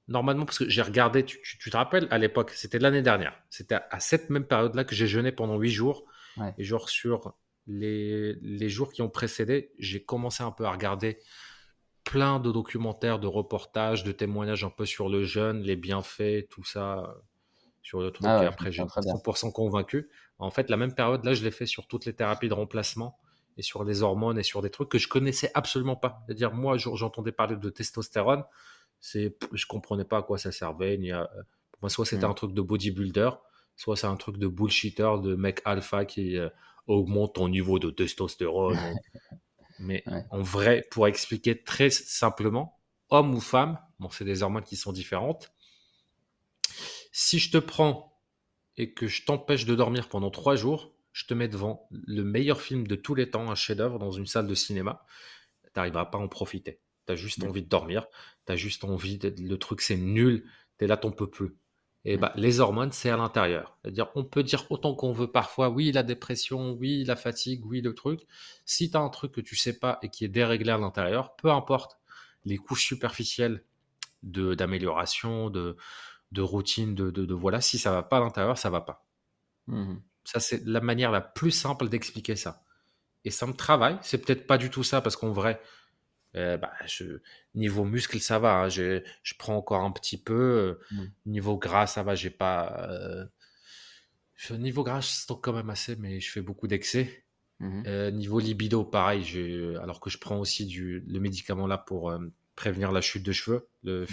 [0.08, 3.36] normalement, parce que j'ai regardé, tu, tu- tu te rappelles, à l'époque, c'était l'année dernière.
[3.50, 6.06] C'était à, à cette même période-là que j'ai jeûné pendant huit jours.
[6.38, 6.56] Ouais.
[6.58, 7.36] Et genre sur
[7.68, 11.20] les, les jours qui ont précédé, j'ai commencé un peu à regarder
[12.04, 16.64] plein de documentaires, de reportages, de témoignages un peu sur le jeûne, les bienfaits, tout
[16.64, 17.08] ça, euh,
[17.84, 18.26] sur le truc.
[18.28, 19.14] Ah ouais, et après, j'ai comprends très bien.
[19.14, 20.10] 100% convaincu.
[20.40, 23.20] En fait, la même période, là, je l'ai fait sur toutes les thérapies de remplacement
[23.58, 26.22] et sur les hormones et sur des trucs que je connaissais absolument pas.
[26.26, 28.44] C'est-à-dire, moi, je- j'entendais parler de testostérone,
[29.00, 30.98] c'est, je comprenais pas à quoi ça servait.
[30.98, 31.30] Ni à-
[31.72, 32.32] pour moi, soit c'était Mm.
[32.32, 33.32] un truc de bodybuilder,
[33.76, 36.50] soit c'est un truc de bullshitter, de mec alpha qui euh,
[36.88, 38.78] augmente ton niveau de testostérone.
[39.80, 40.26] Mais Ouais.
[40.30, 44.92] en vrai, pour expliquer très simplement, homme ou femme, bon, c'est des hormones qui sont
[44.94, 45.52] différentes.
[47.12, 48.20] Si je te prends
[48.78, 52.62] et que je t'empêche de dormir pendant trois jours, je te mets devant le meilleur
[52.62, 55.06] film de tous les temps, un chef-d'œuvre dans une salle de cinéma,
[55.64, 56.80] tu n'arriveras pas à en profiter.
[57.08, 58.16] Tu as juste envie de dormir, tu
[58.48, 60.44] tu as juste envie, de, le truc c'est nul,
[60.78, 61.56] tu es là, t'en peux plus.
[62.04, 63.78] Et bah, les hormones, c'est à l'intérieur.
[63.82, 67.82] C'est-à-dire, on peut dire autant qu'on veut parfois, oui, la dépression, oui, la fatigue, oui,
[67.82, 68.22] le truc.
[68.66, 71.36] Si tu as un truc que tu sais pas et qui est déréglé à l'intérieur,
[71.36, 72.00] peu importe
[72.46, 73.64] les couches superficielles
[74.24, 75.78] de d'amélioration, de,
[76.32, 79.06] de routine, de, de, voilà, si ça va pas à l'intérieur, ça va pas.
[79.68, 82.64] Mmh ça, c'est la manière la plus simple d'expliquer ça.
[83.26, 83.98] Et ça me travaille.
[84.02, 85.62] C'est peut-être pas du tout ça parce qu'en vrai,
[86.36, 87.20] euh, bah, je,
[87.56, 88.62] niveau muscle, ça va.
[88.62, 90.80] Hein, je, je, prends encore un petit peu.
[90.92, 91.04] Mmh.
[91.26, 92.16] Niveau gras, ça va.
[92.16, 92.88] J'ai pas.
[92.90, 93.26] Euh,
[94.58, 97.26] niveau gras, je stocke quand même assez, mais je fais beaucoup d'excès.
[97.60, 99.24] Mmh euh, niveau libido, pareil.
[99.82, 102.12] Alors que je prends aussi du, le médicament là pour
[102.56, 104.06] prévenir la chute de cheveux, le.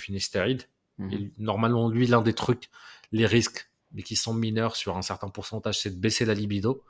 [0.99, 2.71] Mmh normalement, lui, l'un des trucs,
[3.13, 6.85] les risques, mais qui sont mineurs sur un certain pourcentage, c'est de baisser la libido.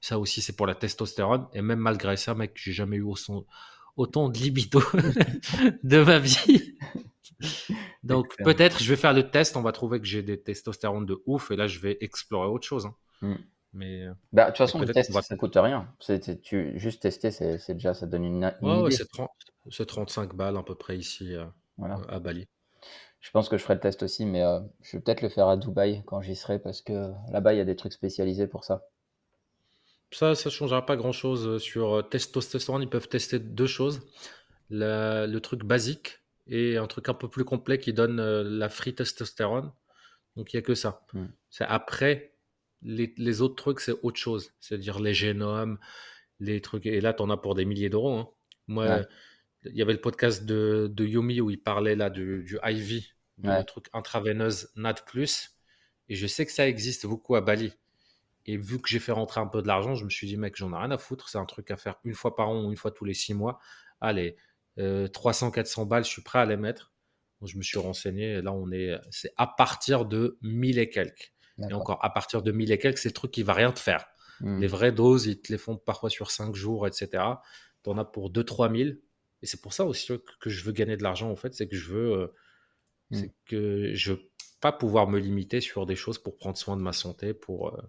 [0.00, 1.46] Ça aussi, c'est pour la testostérone.
[1.52, 3.06] Et même malgré ça, mec, j'ai jamais eu
[3.96, 4.80] autant de libido
[5.82, 6.76] de ma vie.
[8.02, 11.22] Donc peut-être je vais faire le test, on va trouver que j'ai des testostérones de
[11.26, 12.86] ouf et là je vais explorer autre chose.
[12.86, 12.94] Hein.
[13.20, 13.36] Hmm.
[13.72, 15.92] Mais euh, bah, de toute façon, le test, ça coûte rien.
[16.00, 20.74] C'est, tu, juste tester, c'est, déjà, ça donne une, ouais, c'est, 35 balles à peu
[20.74, 21.44] près ici euh,
[22.08, 22.48] à Bali.
[23.26, 25.48] Je pense que je ferai le test aussi, mais euh, je vais peut-être le faire
[25.48, 28.62] à Dubaï quand j'y serai parce que là-bas, il y a des trucs spécialisés pour
[28.62, 28.86] ça.
[30.12, 32.82] Ça, ça changera pas grand-chose euh, sur euh, testostérone.
[32.82, 34.00] Ils peuvent tester deux choses.
[34.70, 39.72] le truc basique et un truc un peu plus complet qui donne la free testostérone.
[40.36, 41.04] Donc, il n'y a que ça.
[41.12, 41.26] Hmm.
[41.50, 42.32] C'est après,
[42.82, 44.52] les, autres trucs, c'est autre chose.
[44.60, 45.80] C'est-à-dire les génomes,
[46.38, 46.86] les trucs.
[46.86, 48.14] Et là, tu en as pour des milliers d'euros.
[48.14, 48.28] Hein.
[48.68, 49.00] Moi,
[49.64, 53.15] il y avait le podcast de, de, Yumi où il parlait là du, du IV,
[53.38, 55.00] du truc intraveineuse NAD+.
[56.08, 57.72] Et je sais que ça existe beaucoup à Bali.
[58.46, 60.54] Et vu que j'ai fait rentrer un peu de l'argent, je me suis dit, mec,
[60.56, 61.28] j'en ai rien à foutre.
[61.28, 63.34] C'est un truc à faire une fois par an ou une fois tous les six
[63.34, 63.58] mois.
[64.00, 64.36] Allez,
[65.12, 66.92] 300, euh, 400 balles, je suis prêt à les mettre.
[67.40, 68.34] Donc, je me suis renseigné.
[68.34, 71.32] Et là, on est, c'est à partir de 1000 et quelques.
[71.58, 73.80] Et encore, à partir de 1000 et quelques, c'est le truc qui va rien te
[73.80, 74.06] faire.
[74.40, 74.60] Hmm.
[74.60, 77.24] Les vraies doses, ils te les font parfois sur 5 jours, etc.
[77.82, 78.96] Tu en as pour 2-3 000.
[79.42, 81.52] Et c'est pour ça aussi que je veux gagner de l'argent, en fait.
[81.54, 82.32] C'est que je veux,
[83.10, 83.16] hmm.
[83.16, 86.82] c'est que je veux pas pouvoir me limiter sur des choses pour prendre soin de
[86.82, 87.82] ma santé, pour, euh,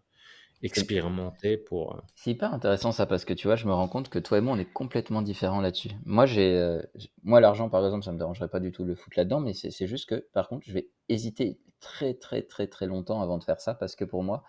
[0.63, 1.95] expérimenter pour.
[1.95, 4.37] Euh, c'est hyper intéressant ça parce que tu vois, je me rends compte que toi
[4.37, 5.91] et moi on est complètement différents là-dessus.
[6.05, 6.81] Moi j'ai, euh,
[7.23, 9.53] moi l'argent par exemple, ça me dérangerait pas du tout de le foutre là-dedans, mais
[9.53, 13.43] c'est juste que par contre je vais hésiter très très très très longtemps avant de
[13.43, 14.43] faire ça parce que pour moi,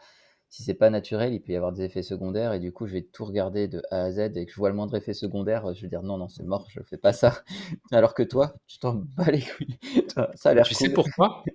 [0.50, 2.94] si c'est pas naturel, il peut y avoir des effets secondaires et du coup je
[2.94, 5.74] vais tout regarder de A à Z et que je vois le moindre effet secondaire,
[5.74, 7.42] je vais dire non non c'est mort, je fais pas ça.
[7.92, 9.78] Alors que toi, tu t'en bats les couilles.
[10.34, 10.66] ça a l'air.
[10.66, 11.42] Tu sais pourquoi?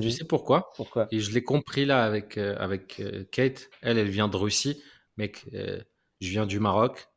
[0.00, 0.70] Tu sais pourquoi?
[0.76, 1.08] Pourquoi?
[1.10, 3.70] Et je l'ai compris là avec, euh, avec euh, Kate.
[3.82, 4.80] Elle, elle vient de Russie.
[5.16, 5.80] Mec, euh,
[6.20, 7.08] je viens du Maroc.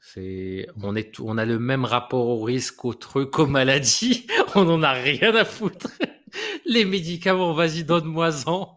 [0.00, 4.26] C'est, on, est on a le même rapport au risque, au truc, aux maladies.
[4.54, 5.88] on n'en a rien à foutre.
[6.64, 8.76] Les médicaments, vas-y, donne-moi-en.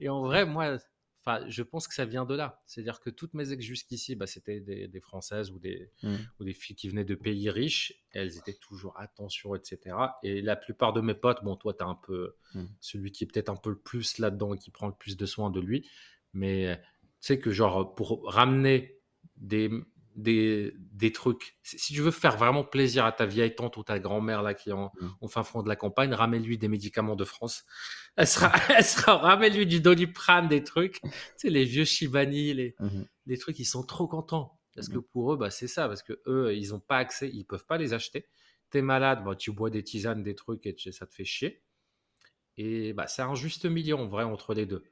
[0.00, 0.78] Et en vrai, moi,
[1.22, 2.62] Enfin, je pense que ça vient de là.
[2.66, 6.14] C'est-à-dire que toutes mes ex jusqu'ici, bah, c'était des, Françaises ou des, mmh.
[6.38, 7.92] ou des filles qui venaient de pays riches.
[8.12, 9.96] elles étaient toujours attention, etc.
[10.22, 12.64] Et la plupart de mes potes, bon, toi, tu es un peu mmh.
[12.80, 15.26] celui qui est peut-être un peu le plus là-dedans et qui prend le plus de
[15.26, 15.86] soin de lui.
[16.32, 16.80] Mais
[17.20, 18.98] tu sais que, genre, pour ramener
[19.36, 19.70] des,
[20.16, 21.56] des, des, trucs.
[21.62, 24.70] Si tu veux faire vraiment plaisir à ta vieille tante ou ta grand-mère là qui
[24.70, 25.28] est en, mmh.
[25.28, 27.64] fin fond de la campagne, ramène-lui des médicaments de France.
[28.16, 31.00] Elle sera, elle sera ramène-lui du doliprane, des trucs.
[31.02, 34.58] Tu sais, les vieux Shibani, les, mmh les trucs, ils sont trop contents.
[34.74, 35.04] Parce que mmh.
[35.12, 35.86] pour eux, bah, c'est ça.
[35.86, 38.26] Parce que eux, ils n'ont pas accès, ils peuvent pas les acheter.
[38.72, 41.62] Tu es malade, bah, tu bois des tisanes, des trucs et ça te fait chier.
[42.56, 44.84] Et bah, c'est un juste milieu en vrai entre les deux.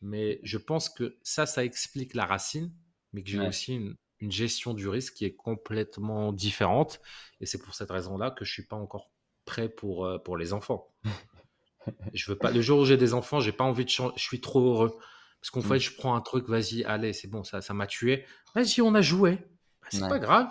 [0.00, 2.72] Mais je pense que ça, ça explique la racine,
[3.12, 7.00] mais que j'ai aussi une, une gestion du risque qui est complètement différente.
[7.40, 9.10] Et c'est pour cette raison-là que je suis pas encore
[9.44, 10.88] prêt pour, euh, pour les enfants.
[12.14, 12.52] je veux pas.
[12.52, 14.14] Le jour où j'ai des enfants, j'ai pas envie de changer.
[14.16, 14.96] Je suis trop heureux
[15.40, 15.80] parce qu'en fait, mm.
[15.80, 18.24] je prends un truc, vas-y, allez, c'est bon, ça, ça m'a tué.
[18.54, 19.38] Vas-y, on a joué.
[19.82, 20.48] Bah, c'est pas grave.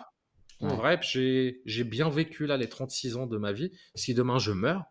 [0.60, 3.72] En vrai, j'ai, j'ai bien vécu là les 36 ans de ma vie.
[3.96, 4.84] Si demain je meurs,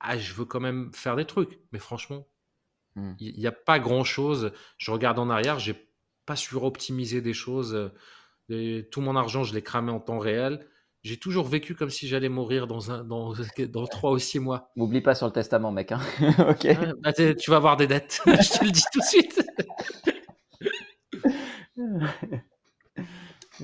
[0.00, 1.60] ah, je veux quand même faire des trucs.
[1.70, 2.26] Mais franchement,
[2.96, 3.12] mm.
[3.20, 4.52] il n'y a pas grand chose.
[4.78, 5.87] Je regarde en arrière, j'ai
[6.28, 7.90] pas suroptimiser des choses.
[8.50, 10.66] Et tout mon argent, je l'ai cramé en temps réel.
[11.02, 13.32] J'ai toujours vécu comme si j'allais mourir dans, un, dans,
[13.68, 14.70] dans 3 ou 6 mois.
[14.76, 15.92] M'oublie pas sur le testament, mec.
[15.92, 16.00] Hein.
[16.50, 16.66] ok.
[17.02, 18.20] Bah, tu vas avoir des dettes.
[18.26, 19.42] je te le dis tout de suite.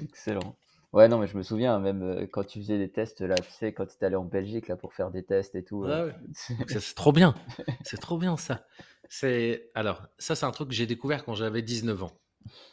[0.00, 0.57] Excellent.
[0.92, 3.50] Ouais, non, mais je me souviens, même euh, quand tu faisais des tests, là, tu
[3.50, 5.85] sais, quand tu étais allé en Belgique là, pour faire des tests et tout.
[5.85, 7.35] Euh, c'est trop bien.
[7.83, 8.64] C'est trop bien, ça.
[9.09, 12.12] C'est Alors, ça, c'est un truc que j'ai découvert quand j'avais 19 ans.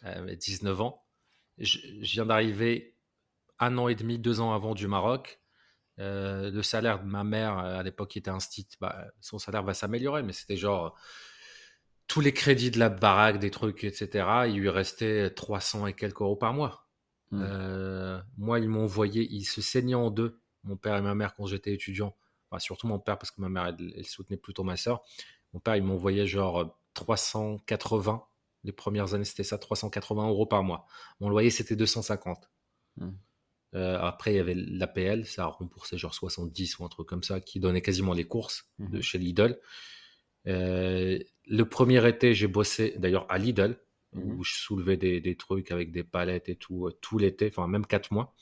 [0.03, 1.03] 19 ans.
[1.57, 2.95] Je, viens d'arriver
[3.59, 5.39] un an et demi, deux ans avant du Maroc.
[5.99, 8.39] Euh, le salaire de ma mère euh, à l'époque qui était un
[8.79, 10.97] bah, son salaire va s'améliorer, mais c'était genre
[12.07, 14.27] tous les crédits de la baraque, des trucs, etc.
[14.47, 16.87] Il lui restait 300 et quelques euros par mois.
[17.31, 17.41] Mmh.
[17.41, 21.35] Euh, moi, ils m'ont envoyé, ils se saignaient en deux, mon père et ma mère,
[21.35, 22.15] quand j'étais étudiant.
[22.57, 25.03] surtout mon père, parce que ma mère, elle, soutenait plutôt ma soeur.
[25.53, 28.25] Mon père, il m'envoyait genre 380.
[28.63, 30.85] Les premières années, c'était ça, 380 euros par mois.
[31.19, 32.49] Mon loyer, c'était 250.
[32.97, 33.09] Mmh.
[33.73, 37.39] Euh, après, il y avait l'APL, ça remboursait genre 70 ou un truc comme ça,
[37.39, 39.59] qui donnait quasiment les courses de mmh chez Lidl.
[40.47, 43.79] Euh, le premier été, j'ai bossé d'ailleurs à Lidl,
[44.13, 47.67] mmh où je soulevais des, trucs avec des palettes et tout, euh, tout l'été, enfin
[47.67, 48.35] même 4 mois.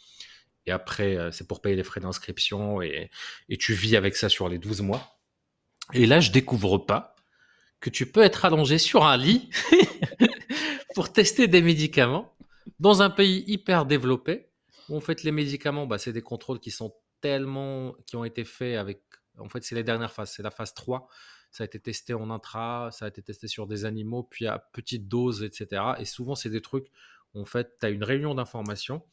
[0.66, 3.10] Et après, c'est pour payer les frais d'inscription et,
[3.48, 5.20] et, tu vis avec ça sur les 12 mois.
[5.94, 7.16] Et là, je découvre pas
[7.80, 9.50] que tu peux être allongé sur un lit
[10.96, 12.34] pour tester des médicaments
[12.80, 14.50] dans un pays hyper développé
[14.96, 18.78] en fait, les médicaments, bah, c'est des contrôles qui sont tellement, qui ont été faits
[18.78, 19.04] avec,
[19.38, 21.08] en fait, c'est les dernières phases, c'est la phase 3.
[21.52, 24.60] Ça a été testé en intra, ça a été testé sur des animaux, puis à
[24.60, 25.82] petite dose, etc.
[25.98, 26.88] Et souvent, c'est des trucs,
[27.34, 29.04] en fait, tu as une réunion d'information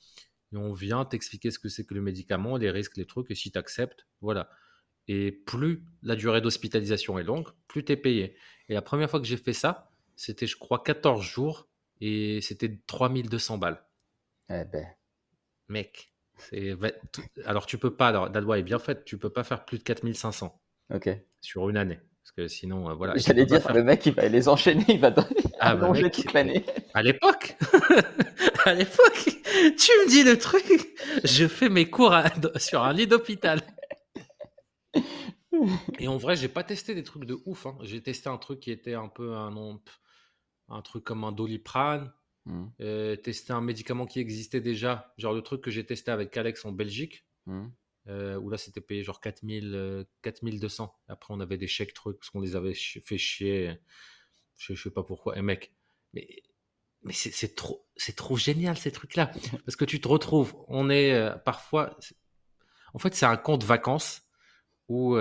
[0.52, 3.34] et on vient t'expliquer ce que c'est que le médicament, les risques, les trucs, et
[3.34, 4.50] si tu acceptes, voilà.
[5.08, 8.36] Et plus la durée d'hospitalisation est longue, plus tu es payé.
[8.68, 11.68] Et la première fois que j'ai fait ça, c'était, je crois, 14 jours
[12.00, 13.82] et c'était 3200 balles.
[14.48, 14.86] Eh ben
[15.68, 16.12] mec,
[17.44, 19.78] alors tu peux pas, alors la loi est bien faite, tu peux pas faire plus
[19.78, 20.60] de 4500
[20.94, 21.98] ok sur une année.
[22.22, 23.16] Parce que sinon, euh, voilà.
[23.16, 25.14] J'allais dire, le mec, il va les enchaîner, il va
[25.60, 26.64] ah, bah, toute l'année.
[26.92, 27.56] À l'époque,
[28.64, 29.28] à l'époque,
[29.78, 30.88] tu me dis le truc,
[31.22, 32.16] je fais mes cours
[32.56, 33.60] sur un lit d'hôpital.
[35.98, 37.66] Et en vrai, j'ai pas testé des trucs de ouf.
[37.66, 37.78] Hein.
[37.82, 39.80] J'ai testé un truc qui était un peu un,
[40.68, 42.12] un truc comme un doliprane,
[42.46, 42.66] Mmh.
[42.80, 46.64] Euh, tester un médicament qui existait déjà, genre le truc que j'ai testé avec Alex
[46.64, 47.66] en Belgique, mmh.
[48.06, 50.84] euh, où là c'était payé genre 4000, 4200.
[50.84, 53.76] Euh, Après on avait des chèques trucs parce qu'on les avait fait chier.
[54.56, 55.36] Je, sais pas pourquoi.
[55.36, 55.74] Et mec,
[56.14, 56.28] mais,
[57.02, 59.32] mais c'est trop, trop génial ces trucs-là.
[59.66, 61.98] Parce que tu te retrouves, on est parfois.
[62.94, 64.22] En fait, c'est un compte vacances
[64.88, 65.16] où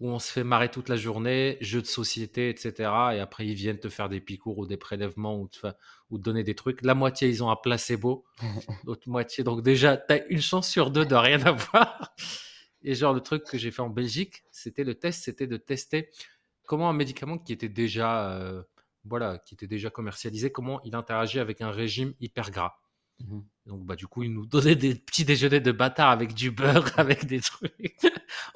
[0.00, 2.72] où on se fait marrer toute la journée, jeux de société, etc.
[3.12, 5.66] Et après, ils viennent te faire des picours ou des prélèvements ou te,
[6.08, 6.80] ou donner des trucs.
[6.82, 8.24] La moitié, ils ont un placebo.
[8.84, 12.14] L'autre moitié, donc déjà, tu as une chance sur deux de rien avoir.
[12.82, 16.08] Et genre, le truc que j'ai fait en Belgique, c'était le test, c'était de tester
[16.64, 18.62] comment un médicament qui était déjà, euh,
[19.04, 22.79] voilà, qui était déjà commercialisé, comment il interagit avec un régime hyper gras.
[23.20, 26.50] Mmh donc, bah, du coup, ils nous donnaient des petits déjeuners de bâtard avec du
[26.50, 27.96] beurre, avec des trucs.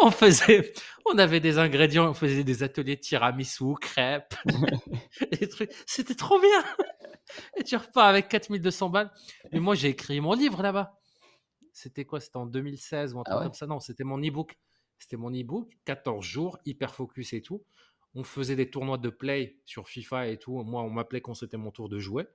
[0.01, 0.73] on faisait,
[1.07, 4.35] on avait des ingrédients, on faisait des ateliers tiramisu, crêpes,
[5.41, 5.71] des trucs.
[5.87, 6.65] C'était trop bien.
[7.57, 9.13] Et tu repars avec 4200 balles.
[9.53, 10.99] Mais moi, j'ai écrit mon livre là-bas.
[11.73, 12.19] C'était quoi?
[12.19, 13.67] C'était en 2016 ou un ah truc comme ça?
[13.67, 14.59] Non, c'était mon e-book.
[14.99, 17.65] C'était mon e-book, 14 jours, hyper focus et tout.
[18.15, 20.63] On faisait des tournois de play sur FIFA et tout.
[20.65, 22.27] Moi, on m'appelait quand c'était mon tour de jouer.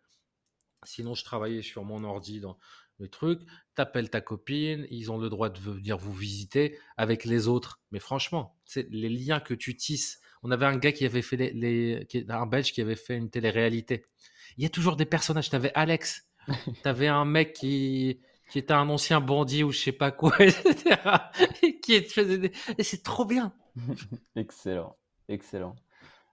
[0.83, 2.57] Sinon, je travaillais sur mon ordi dans
[2.99, 3.41] le truc.
[3.75, 7.79] T'appelles ta copine, ils ont le droit de venir vous visiter avec les autres.
[7.91, 10.19] Mais franchement, les liens que tu tisses.
[10.43, 14.05] On avait un gars qui avait fait les, un Belge qui avait fait une télé-réalité.
[14.57, 15.49] Il y a toujours des personnages.
[15.49, 16.27] T'avais Alex,
[16.83, 20.99] t'avais un mec qui qui était un ancien bandit ou je sais pas quoi, etc.
[21.63, 23.53] Et qui Et c'est trop bien.
[24.35, 25.75] excellent, excellent.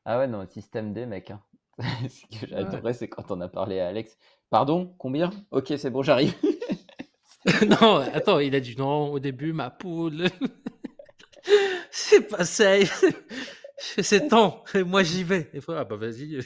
[0.04, 1.30] Ah ouais, non, système D, mec.
[1.30, 1.42] Hein.
[1.78, 4.16] Ce que j'adorais, c'est quand on a parlé à Alex.
[4.50, 5.30] Pardon, combien?
[5.50, 6.34] Ok, c'est bon, j'arrive.
[7.80, 10.26] non, attends, il a dit non au début, ma poule.
[11.90, 13.04] c'est pas safe.
[13.78, 15.48] c'est temps, moi j'y vais.
[15.52, 16.40] Et ah bah vas-y.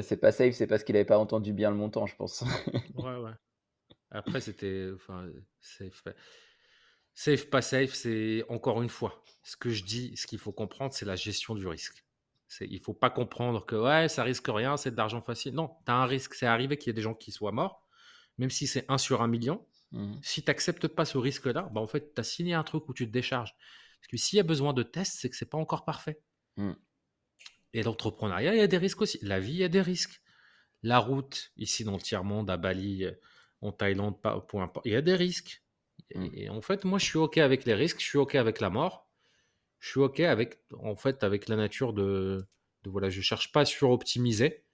[0.00, 2.42] c'est pas safe, c'est parce qu'il avait pas entendu bien le montant, je pense.
[2.94, 3.32] ouais, ouais.
[4.10, 4.88] Après, c'était.
[4.94, 5.28] Enfin,
[5.60, 6.04] safe.
[7.14, 9.22] Safe, pas safe, c'est encore une fois.
[9.42, 12.04] Ce que je dis, ce qu'il faut comprendre, c'est la gestion du risque.
[12.60, 15.54] Il faut pas comprendre que ouais, ça risque rien, c'est de l'argent facile.
[15.54, 16.34] Non, tu as un risque.
[16.34, 17.86] C'est arrivé qu'il y ait des gens qui soient morts,
[18.38, 19.66] même si c'est un sur un million.
[19.92, 20.14] Mmh.
[20.22, 22.94] Si tu n'acceptes pas ce risque-là, bah en fait, tu as signé un truc où
[22.94, 23.54] tu te décharges.
[24.00, 26.20] Parce que s'il y a besoin de tests, c'est que c'est pas encore parfait.
[26.56, 26.72] Mmh.
[27.72, 29.18] Et l'entrepreneuriat, il y a des risques aussi.
[29.22, 30.20] La vie, il y a des risques.
[30.82, 33.06] La route, ici dans le tiers-monde, à Bali,
[33.62, 34.16] en Thaïlande,
[34.84, 35.62] il y a des risques.
[36.14, 36.26] Mmh.
[36.34, 38.70] et, en fait, moi, je suis OK avec les risques, je suis OK avec la
[38.70, 39.03] mort
[39.84, 42.48] je suis ok avec en fait avec la nature de,
[42.84, 44.64] de voilà je cherche pas à suroptimiser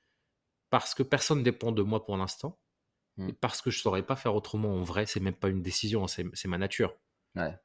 [0.71, 2.61] parce que personne ne dépend de moi pour l'instant
[3.19, 5.07] et parce que je saurais pas faire autrement en vrai.
[5.07, 6.97] C'est même pas une décision c'est ma nature.
[7.35, 7.59] Ouais,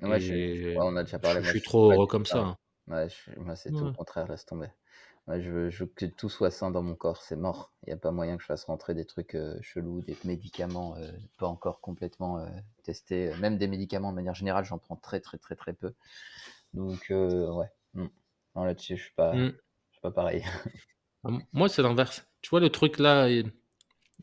[0.00, 2.58] ouais, on a déjà parlé je, suis trop heureux comme ça hein.
[2.88, 4.68] ouais moi c'est tout le contraire laisse tomber
[5.28, 7.72] Ouais, je, veux, je veux que tout soit sain dans mon corps, c'est mort.
[7.84, 10.96] Il n'y a pas moyen que je fasse rentrer des trucs euh, chelous, des médicaments
[10.96, 12.46] euh, pas encore complètement euh,
[12.82, 13.30] testés.
[13.40, 15.94] Même des médicaments de manière générale, j'en prends très très très très peu.
[16.74, 18.06] Donc ouais, hmm.
[18.56, 19.48] non, là-dessus, je suis pas, Mm.
[19.48, 20.44] je suis pas pareil.
[21.24, 22.24] Ah, Moi, c'est l'inverse.
[22.42, 23.44] Tu vois le truc là, et-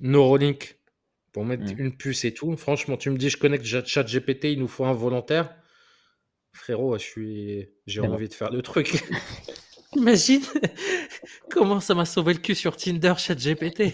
[0.01, 0.79] Neuralink,
[1.33, 1.79] pour mettre Mm.
[1.79, 2.55] une puce et tout.
[2.57, 5.55] Franchement, tu me dis, je connecte chat GPT, il nous faut un volontaire.
[6.53, 8.13] Frérot, je suis, j'ai bon.
[8.13, 9.03] envie de faire le truc.
[9.95, 10.41] Imagine
[11.49, 13.93] comment ça m'a sauvé le cul sur Tinder, chat GPT,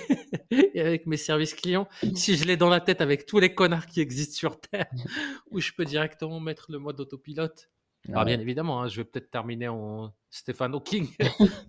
[0.51, 1.87] et avec mes services clients.
[2.15, 4.87] Si je l'ai dans la tête avec tous les connards qui existent sur Terre,
[5.51, 7.69] où je peux directement mettre le mode autopilote.
[8.09, 11.09] Alors, Ouais, bien évidemment, hein, je vais peut-être terminer en Stephen Hawking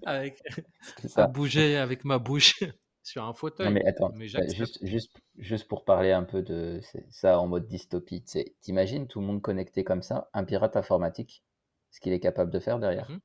[0.05, 0.43] avec
[1.15, 2.63] à bouger avec ma bouche
[3.03, 3.71] sur un Non fauteuil.
[3.71, 7.67] mais attends, Mais bah, juste, juste, juste pour parler un peu de ça en mode
[7.69, 8.23] dystopie,
[8.61, 11.43] t'imagines tout le monde connecté comme ça, un pirate informatique,
[11.91, 13.21] ce qu'il est capable de faire derrière, Mhm.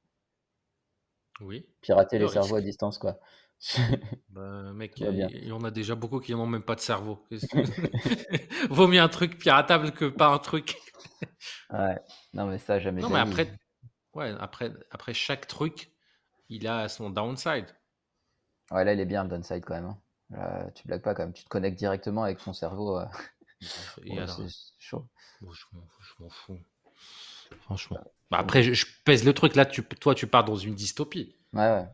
[1.42, 1.66] Oui.
[1.82, 3.20] pirater Le les cerveaux à distance quoi.
[4.30, 7.20] Bah, mec, il y en a déjà beaucoup qui n'ont même pas de cerveau.
[8.70, 10.78] Vaut mieux un truc piratable que pas un truc.
[11.72, 12.00] Ouais,
[12.34, 13.54] non mais ça jamais Non, mais après,
[14.14, 15.92] ouais, après, après chaque truc,
[16.50, 17.68] il a son downside.
[18.72, 19.86] Ouais, là il est bien le downside quand même.
[19.86, 19.98] hein.
[20.32, 23.06] Là, tu blagues pas quand même, tu te connectes directement avec ton cerveau, euh,
[24.06, 24.48] Et ouais, alors, c'est
[24.80, 25.06] chaud.
[25.42, 25.66] bon, je
[26.24, 26.60] m'en fous.
[27.60, 28.00] Franchement.
[28.30, 29.56] Bah, après, je, je pèse le truc.
[29.56, 31.36] Là, tu, toi, tu pars dans une dystopie.
[31.54, 31.88] Ouais, ouais.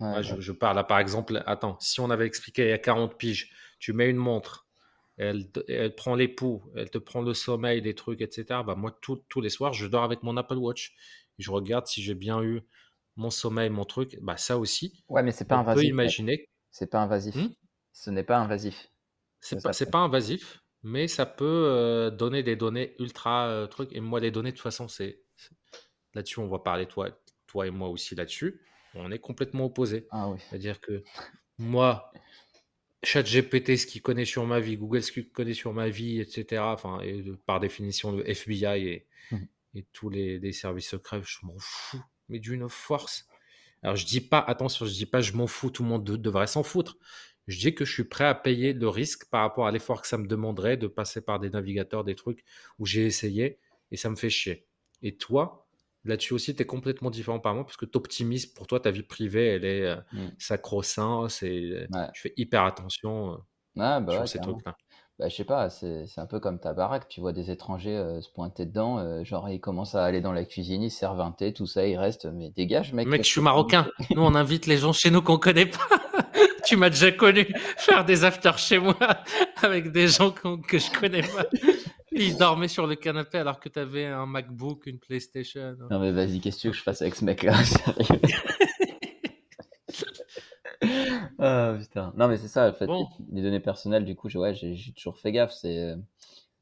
[0.00, 2.72] Ouais, Moi, je, je pars là, par exemple, attends, si on avait expliqué il y
[2.72, 4.66] a 40 piges, tu mets une montre,
[5.18, 5.48] elle,
[5.96, 8.62] prend les poux, elle te prend le sommeil, des trucs, etc.
[8.62, 10.94] Bah, moi, tout- tous les soirs, je dors avec mon Apple Watch.
[11.38, 12.60] Et je regarde si j'ai bien eu
[13.16, 14.18] mon sommeil, mon truc.
[14.22, 16.48] Bah, ça aussi, Ouais, mais c'est pas on peut invasif, imaginer.
[16.70, 17.34] C'est pas invasif.
[17.34, 17.48] Hmm
[17.92, 18.88] Ce n'est pas invasif.
[19.40, 23.92] C'est pas, pas invasif, mais ça peut euh, donner des données ultra euh, trucs.
[23.92, 25.20] Et moi, les données, de toute façon, c'est
[26.14, 27.08] là-dessus, on va parler, toi,
[27.48, 28.60] toi et moi aussi là-dessus.
[28.94, 30.06] On est complètement opposés.
[30.10, 30.38] Ah oui.
[30.48, 31.02] C'est-à-dire que
[31.58, 32.12] moi,
[33.02, 36.62] ChatGPT, ce qu'il connaît sur ma vie, Google, ce qu'il connaît sur ma vie, etc.
[36.72, 39.48] Enfin, et de- par définition, le FBI et, Mhm.
[39.74, 43.26] et tous les, les services secrets, je m'en fous, mais d'une force.
[43.82, 46.16] Alors, je dis pas, attention, je dis pas, je m'en fous, tout le monde de-
[46.16, 46.96] devrait s'en foutre.
[47.46, 50.08] Je dis que je suis prêt à payer le risque par rapport à l'effort que
[50.08, 52.44] ça me demanderait de passer par des navigateurs, des trucs
[52.78, 53.58] où j'ai essayé
[53.92, 54.66] et ça me fait chier.
[55.02, 55.66] Et toi,
[56.04, 58.90] là-dessus aussi, tu es complètement différent par moi parce que tu optimises pour toi, ta
[58.90, 60.26] vie privée, elle est euh, Mm.
[60.38, 62.10] sacro-saint, c'est, Ouais.
[62.14, 63.36] tu fais hyper attention euh,
[63.78, 64.76] Ah bah sur ouais, ces trucs-là.
[65.18, 68.20] Bah, je sais pas, c'est un peu comme ta baraque, tu vois des étrangers euh,
[68.20, 71.32] se pointer dedans, euh, genre ils commencent à aller dans la cuisine, ils servent un
[71.32, 73.88] thé, tout ça, ils restent, mais dégage mec, Mec, je suis marocain.
[74.14, 75.78] Nous, on invite les gens chez nous qu'on connaît pas.
[76.66, 78.96] Tu m'as déjà connu faire des afters chez moi
[79.62, 81.46] avec des gens que je connais pas.
[82.12, 85.76] Ils dormaient sur le canapé alors que tu avais un MacBook, une PlayStation.
[85.90, 87.54] Non mais vas-y, qu'est-ce que tu veux que je fasse avec ce mec-là?
[91.38, 92.12] Ah putain.
[92.16, 93.08] Non mais c'est ça, en fait, Bon.
[93.32, 94.54] les, données personnelles, du coup, j'ai ouais,
[94.96, 95.94] toujours fait gaffe, c'est...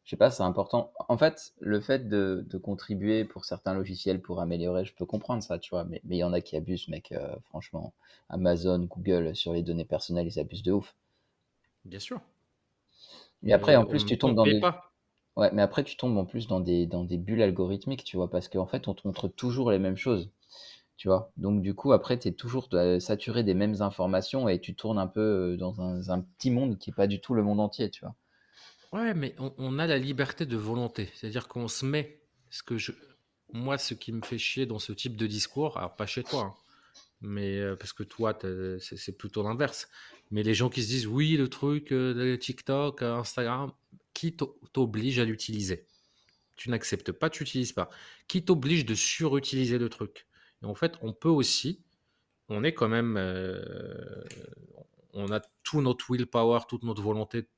[0.04, 0.92] Je sais pas, c'est important.
[1.08, 5.42] En fait, le fait de, de contribuer pour certains logiciels pour améliorer, je peux comprendre
[5.42, 7.92] ça, tu vois, mais mais il y en a qui abusent, mec, euh, franchement.
[8.28, 10.94] Amazon, Google, sur les données personnelles, ils abusent de ouf.
[11.84, 12.20] Bien sûr.
[13.44, 14.60] Et après, en Mais plus, on tu tombes dans des...
[14.60, 14.92] pas.
[15.36, 18.30] Ouais, mais après, tu tombes en plus dans des, dans des bulles algorithmiques, tu vois,
[18.30, 20.30] parce qu'en fait, on te montre toujours les mêmes choses,
[20.98, 21.32] tu vois.
[21.38, 22.68] Donc, du coup, après, tu es toujours
[23.00, 25.20] saturé des mêmes informations et tu tournes un peu
[25.54, 28.02] euh, dans un, un petit monde qui est pas du tout le monde entier, tu
[28.04, 28.14] vois.
[28.94, 31.10] Ouais, mais on, a la liberté de volonté.
[31.14, 32.20] C'est-à-dire qu'on se met.
[32.48, 32.92] Ce que je...
[33.52, 36.42] Moi, ce qui me fait chier dans ce type de discours, alors pas chez toi,
[36.42, 36.54] hein,
[37.20, 38.38] mais euh, parce que toi,
[38.78, 39.88] c'est plutôt l'inverse.
[40.30, 43.72] Mais les gens qui se disent oui, le truc, euh, TikTok, euh, Instagram,
[44.12, 45.88] qui t'o- t'oblige à l'utiliser?
[46.54, 47.90] Tu n'acceptes pas, tu n'utilises pas.
[48.28, 50.28] Qui t'oblige de surutiliser le truc?
[50.62, 51.82] En fait, on peut aussi,
[52.48, 54.24] on est quand même, euh,
[55.12, 57.48] on a tout notre willpower, toute notre volonté,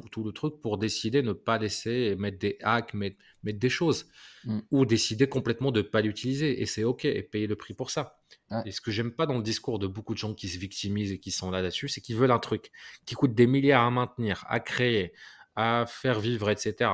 [0.00, 3.58] tout, tout le truc pour décider de ne pas laisser mettre des hacks, mettre, mettre
[3.58, 4.08] des choses,
[4.44, 4.60] Mm.
[4.70, 6.62] ou décider complètement de ne pas l'utiliser.
[6.62, 8.20] Et c'est OK, et payer le prix pour ça.
[8.50, 8.62] Ouais.
[8.66, 11.10] Et ce que j'aime pas dans le discours de beaucoup de gens qui se victimisent
[11.10, 12.70] et qui sont là là-dessus, c'est qu'ils veulent un truc
[13.06, 15.12] qui coûte des milliards à maintenir, à créer,
[15.56, 16.90] à faire vivre, etc.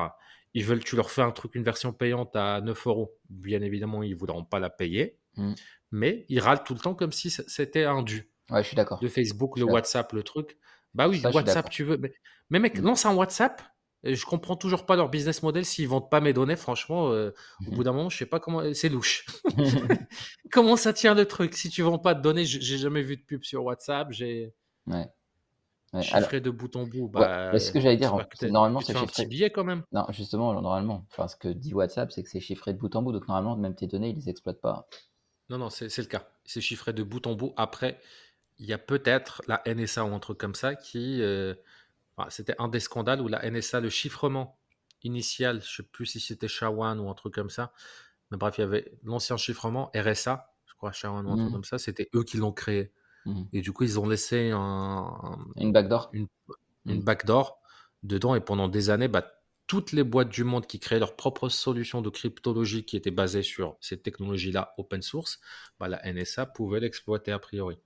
[0.55, 3.15] Ils veulent, tu leur fais un truc, une version payante à 9 euros.
[3.29, 5.53] Bien évidemment, ils ne voudront pas la payer, Mm.
[5.91, 8.31] mais ils râlent tout le temps comme si c'était un dû.
[8.51, 8.99] Ouais, je suis d'accord.
[9.03, 9.65] Le Facebook, le.
[9.65, 10.57] WhatsApp, le truc.
[10.95, 11.97] Bah oui, Ça, WhatsApp, tu veux.
[11.97, 12.13] Mais,
[12.53, 12.85] mais mec, Mm.
[12.85, 13.63] lance un WhatsApp.
[14.05, 16.57] Et je comprends toujours pas leur business model s'ils vendent pas mes données.
[16.57, 17.31] Franchement, euh,
[17.69, 18.63] au bout d'un moment, je sais pas comment.
[18.75, 19.27] C'est louche.
[20.53, 21.55] comment ça tient le truc?
[21.55, 24.09] Si tu vends pas de données, j'ai jamais vu de pub sur WhatsApp.
[24.11, 24.55] J'ai
[24.87, 25.07] Ouais.
[25.93, 27.05] Ouais, chiffré alors, de bout en bout.
[27.05, 29.27] ouais, Bah, bah, ce que j'allais dire, en- que normalement, c'est fais un petit chiffré.
[29.27, 29.83] billet quand même.
[29.93, 33.03] Non, justement, normalement, enfin, ce que dit WhatsApp, c'est que c'est chiffré de bout en
[33.03, 34.89] bout, donc normalement, même tes données, ils les exploitent pas.
[35.51, 36.27] non, non, c'est c'est le cas.
[36.47, 37.53] C'est chiffré de bout en bout.
[37.59, 38.01] Après,
[38.59, 41.21] il y a peut-être la NSA ou un truc comme ça qui.
[41.23, 41.55] euh,
[42.17, 44.59] enfin, c'était un des scandales où la NSA, le chiffrement
[45.03, 47.73] initial, je sais plus si c'était SHA-1 ou un truc comme ça.
[48.31, 51.53] Mais bref, il y avait l'ancien chiffrement, RSA, je crois, SHA-1 ou un truc Mhm.
[51.53, 51.79] comme ça.
[51.79, 52.93] C'était eux qui l'ont créé.
[53.25, 53.53] Mhm.
[53.53, 56.29] Et du coup, ils ont laissé un, un- Une backdoor une,
[56.87, 57.61] une backdoor
[58.03, 58.35] dedans.
[58.35, 59.33] Et pendant des années, bah,
[59.67, 63.43] toutes les boîtes du monde qui créaient leurs propres solutions de cryptologie qui étaient basées
[63.43, 65.41] sur ces technologies-là open source,
[65.79, 67.79] bah, la NSA pouvait l'exploiter a priori.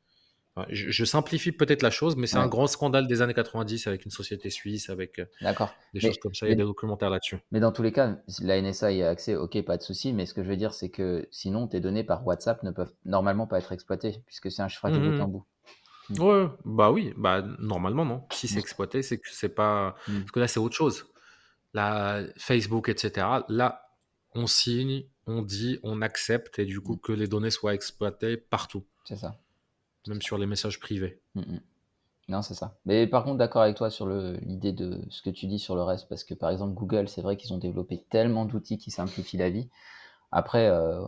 [0.71, 2.45] Je, je simplifie peut-être la chose, mais c'est Ouais.
[2.45, 5.69] un grand scandale des années 90 avec une société suisse, avec euh, D'accord.
[5.93, 6.47] des Mais, choses comme ça.
[6.47, 7.39] Il y a des documentaires là-dessus.
[7.51, 10.13] mais dans tous les cas, la NSA y a accès, ok, pas de souci.
[10.15, 12.93] Mais ce que je veux dire, c'est que sinon, tes données par WhatsApp ne peuvent
[13.05, 15.21] normalement pas être exploitées, puisque c'est un chiffrage de bout Mhm.
[15.21, 15.45] en bout.
[16.11, 16.21] Mhm.
[16.21, 18.23] Ouais, bah oui, bah normalement non.
[18.33, 19.97] Si c'est exploité, c'est que c'est pas.
[20.07, 21.07] Parce que là, c'est autre chose.
[21.75, 23.27] Là, Facebook, etc.
[23.49, 23.83] Là,
[24.35, 28.85] on signe, on dit, on accepte, et du coup que les données soient exploitées partout,
[29.05, 29.37] C'est ça.
[30.07, 31.23] Même sur les messages privés.
[31.35, 31.61] Mhm.
[32.29, 32.79] Non, c'est ça.
[32.87, 35.83] Mais par contre, d'accord avec toi sur l'idée de ce que tu dis sur le
[35.83, 39.37] reste, parce que par exemple, Google, c'est vrai qu'ils ont développé tellement d'outils qui simplifient
[39.39, 39.69] la vie.
[40.33, 41.07] Après, euh,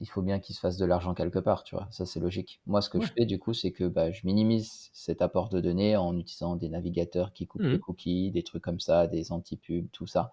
[0.00, 1.88] il faut bien qu'ils se fassent de l'argent quelque part, tu vois.
[1.92, 2.60] Ça, c'est logique.
[2.66, 5.60] Moi, ce que je fais, du coup, c'est que bah, je minimise cet apport de
[5.60, 7.80] données en utilisant des navigateurs qui coupent les Mhm.
[7.80, 10.32] cookies, des trucs comme ça, des anti-pubs, tout ça.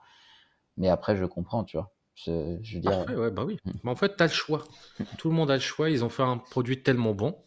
[0.78, 1.94] Mais après, je comprends, tu vois.
[2.16, 3.60] Je, je veux dire, Parfait, ouais, bah oui.
[3.66, 3.74] Mhm.
[3.84, 4.64] Mais en fait, tu as le choix.
[5.18, 5.90] Tout le monde a le choix.
[5.90, 7.38] Ils ont fait un produit tellement bon.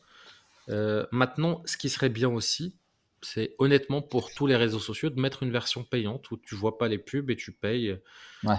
[0.69, 2.77] Euh, maintenant, ce qui serait bien aussi,
[3.23, 6.79] c'est honnêtement pour tous les réseaux sociaux de mettre une version payante où tu vois
[6.79, 7.99] pas les pubs et tu payes.
[8.45, 8.57] ouais,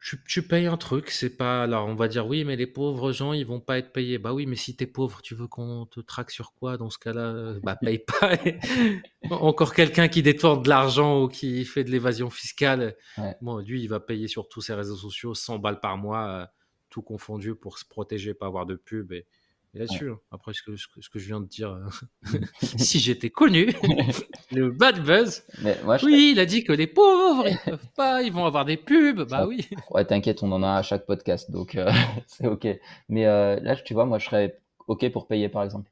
[0.00, 1.62] Tu, tu payes un truc, c'est pas.
[1.64, 4.18] Alors, on va dire oui, mais les pauvres gens, ils vont pas être payés.
[4.18, 6.98] Bah oui, mais si t'es pauvre, tu veux qu'on te traque sur quoi dans ce
[6.98, 7.54] cas-là?
[7.62, 8.32] Bah paye pas.
[9.30, 13.36] Encore quelqu'un qui détourne de l'argent ou qui fait de l'évasion fiscale, ouais.
[13.42, 16.46] bon, lui, il va payer sur tous ses réseaux sociaux 100 balles par mois, euh,
[16.90, 19.12] tout confondu pour se protéger, pas avoir de pub.
[19.12, 19.26] Et,
[19.74, 21.88] et là-dessus, hein, après ce que, ce que- ce que je viens de dire, euh,
[22.76, 23.66] si j'étais connu,
[24.52, 27.86] le bad buzz, Mais moi, je, oui, il a dit que les pauvres, ils peuvent
[27.96, 29.18] pas, ils vont avoir des pubs.
[29.28, 29.68] Bah Ça- oui.
[29.90, 31.90] Ouais, t'inquiète, on en a à chaque podcast, donc euh,
[32.26, 32.66] c'est ok.
[33.08, 34.58] Mais euh, là, tu vois, moi, je serais
[34.88, 35.90] ok pour payer, par exemple.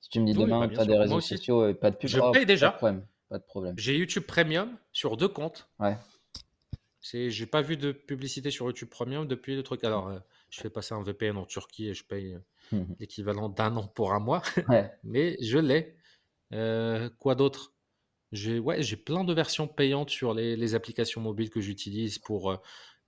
[0.00, 0.92] Si tu me dis Oui, demain, bah tu as sûr.
[0.92, 2.70] des réseaux sociaux et pas de pub, Je oh, paye pas de déjà.
[2.70, 3.74] problème, pas de problème.
[3.76, 5.68] J'ai YouTube Premium sur deux comptes.
[5.80, 5.96] Ouais,
[7.02, 9.82] j'ai pas vu de publicité sur YouTube Premium depuis le truc.
[9.84, 10.18] Alors, euh,
[10.50, 12.40] je fais passer un VPN en Turquie et je paye euh,
[12.72, 12.96] Mhm.
[13.00, 15.96] l'équivalent d'un an pour un mois, ouais, mais je l'ai.
[16.54, 17.74] Euh, quoi d'autre?
[18.32, 22.52] J'ai, ouais, j'ai plein de versions payantes sur les, les applications mobiles que j'utilise pour
[22.52, 22.58] euh,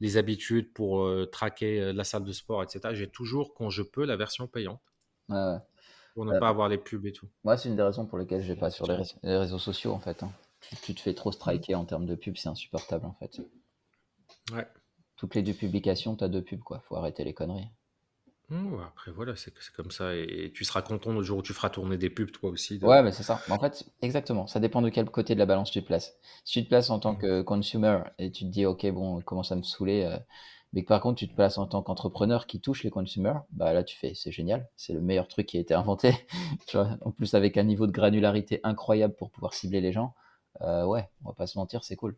[0.00, 2.94] les habitudes, pour euh, traquer la salle de sport, etc.
[2.94, 4.82] J'ai toujours, quand je peux, la version payante
[5.30, 5.56] ouais,
[6.14, 7.28] pour ne pas avoir les pubs et tout.
[7.42, 9.58] moi, c'est une des raisons pour lesquelles je vais pas sur les, ré- les réseaux
[9.58, 10.22] sociaux, en fait.
[10.22, 10.30] hein.
[10.60, 13.40] Tu, tu te fais trop striker en termes de pub, c'est insupportable, en fait.
[14.52, 14.66] Ouais.
[15.18, 16.80] Toutes les deux publications, t'as deux pubs, quoi.
[16.80, 17.68] Faut arrêter les conneries.
[18.50, 20.14] Mmh, après, voilà, c'est, comme ça.
[20.14, 22.78] Et tu seras content le jour où tu feras tourner des pubs, toi aussi.
[22.78, 23.40] de- Ouais, mais c'est ça.
[23.50, 24.46] En fait, exactement.
[24.46, 26.16] Ça dépend de quel côté de la balance tu te places.
[26.44, 27.18] Si tu te places en tant Mhm.
[27.20, 30.16] que consumer et tu te dis, OK, bon, comment ça me saouler, euh,
[30.72, 33.72] mais que par contre, tu te places en tant qu'entrepreneur qui touche les consumers, bah
[33.72, 34.68] là, tu fais, c'est génial.
[34.76, 36.12] C'est le meilleur truc qui a été inventé.
[36.68, 40.14] Tu vois, en plus, avec un niveau de granularité incroyable pour pouvoir cibler les gens.
[40.60, 42.16] Euh, ouais, on va pas se mentir, c'est cool.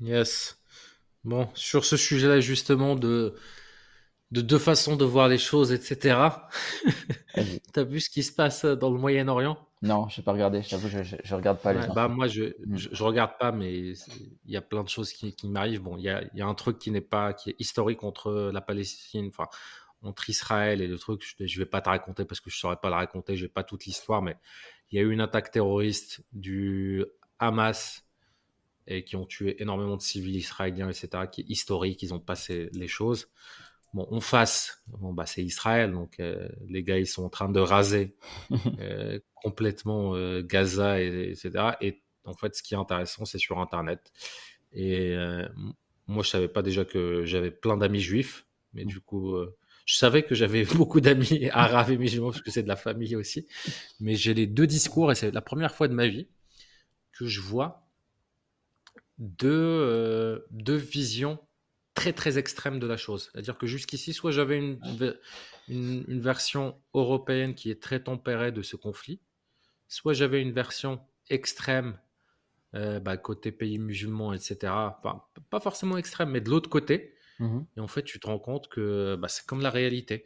[0.00, 0.56] Yes.
[1.24, 3.34] Bon, sur ce sujet-là, justement, de,
[4.32, 6.50] de deux façons de voir les choses, etc.
[7.72, 9.58] T'as vu ce qui se passe dans le Moyen-Orient?
[9.82, 10.62] Non, je n'ai pas regardé.
[10.62, 12.76] Je t'avoue, je, je, je regarde pas les Ouais, bah moi, je, Mm.
[12.76, 15.82] je, je regarde pas, mais il y a plein de choses qui, qui m'arrivent.
[15.82, 18.50] Bon, il y a, y a un truc qui n'est pas, qui est historique entre
[18.52, 19.48] la Palestine, enfin,
[20.02, 21.22] entre Israël et le truc.
[21.38, 23.36] Je, je vais pas te raconter parce que je saurais pas le raconter.
[23.36, 24.36] J'ai pas toute l'histoire, mais
[24.90, 27.04] il y a eu une attaque terroriste du
[27.40, 28.05] Hamas
[28.86, 32.02] et qui ont tué énormément de civils israéliens, etc., qui est historique.
[32.02, 33.28] Ils ont passé les choses.
[33.94, 37.48] Bon, en face, bon, bah, c'est Israël, donc euh, les gars, ils sont en train
[37.48, 38.14] de raser
[38.80, 41.76] euh, complètement euh, Gaza, et, etc.
[41.80, 44.12] Et en fait, ce qui est intéressant, c'est sur Internet.
[44.72, 45.16] Et
[46.06, 49.34] moi, je savais pas déjà que j'avais plein d'amis juifs, mais du coup,
[49.86, 53.16] je savais que j'avais beaucoup d'amis arabes et musulmans, parce que c'est de la famille
[53.16, 53.46] aussi.
[54.00, 56.28] Mais j'ai les deux discours, et c'est la première fois de ma vie
[57.12, 57.85] que je vois
[59.18, 61.38] deux, euh, deux visions
[61.94, 63.30] très très extrêmes de la chose.
[63.32, 64.80] C'est-à-dire que jusqu'ici, soit j'avais une,
[65.68, 69.20] une, une version européenne qui est très tempérée de ce conflit,
[69.88, 71.00] soit j'avais une version
[71.30, 71.98] extrême
[72.74, 74.96] euh, bah, côté pays musulmans, etc.
[74.98, 77.14] Enfin, pas forcément extrême, mais de l'autre côté.
[77.38, 77.66] Mhm.
[77.76, 80.24] Et en fait, tu te rends compte que bah, c'est comme la réalité.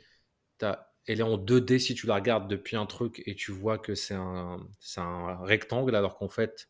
[0.58, 3.78] T'as- elle est en 2D si tu la regardes depuis un truc et tu vois
[3.78, 6.68] que c'est un, c'est un rectangle, alors qu'en fait,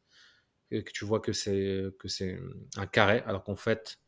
[0.70, 2.38] que tu vois que c'est que c'est
[2.76, 3.98] un carré, alors qu'en fait,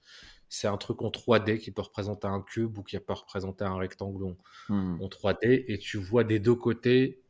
[0.48, 3.76] c'est un truc en 3D qui peut représenter un cube ou qui peut représenter un
[3.76, 4.36] rectangle en,
[4.68, 5.00] Hmm.
[5.02, 5.64] en 3D.
[5.68, 7.22] Et tu vois des deux côtés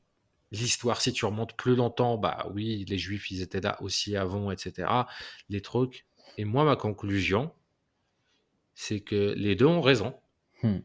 [0.51, 1.01] l'histoire.
[1.01, 5.07] Si tu remontes plus longtemps, bah oui, les Juifs, ils étaient là aussi avant, etc.
[5.49, 6.05] Les trucs.
[6.37, 7.53] Et moi, ma conclusion,
[8.74, 10.14] c'est que les deux ont raison
[10.62, 10.78] Hmm.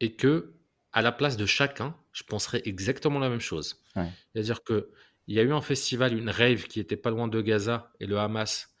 [0.00, 0.54] et que
[0.92, 3.82] à la place de chacun, je penserais exactement la même chose.
[3.96, 4.08] Ouais.
[4.32, 4.90] C'est-à-dire que
[5.28, 8.06] il y a eu un festival, une rave qui était pas loin de Gaza et
[8.06, 8.74] le Hamas,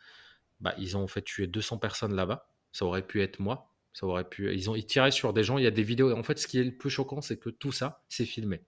[0.60, 2.48] bah, ils ont fait tuer 200 personnes là-bas.
[2.72, 3.70] Ça aurait pu être moi.
[3.92, 4.52] Ça aurait pu.
[4.54, 5.58] Ils ont ils tiraient sur des gens.
[5.58, 6.12] Il y a des vidéos.
[6.16, 8.62] En fait, ce qui est le plus choquant, c'est que tout ça, c'est filmé.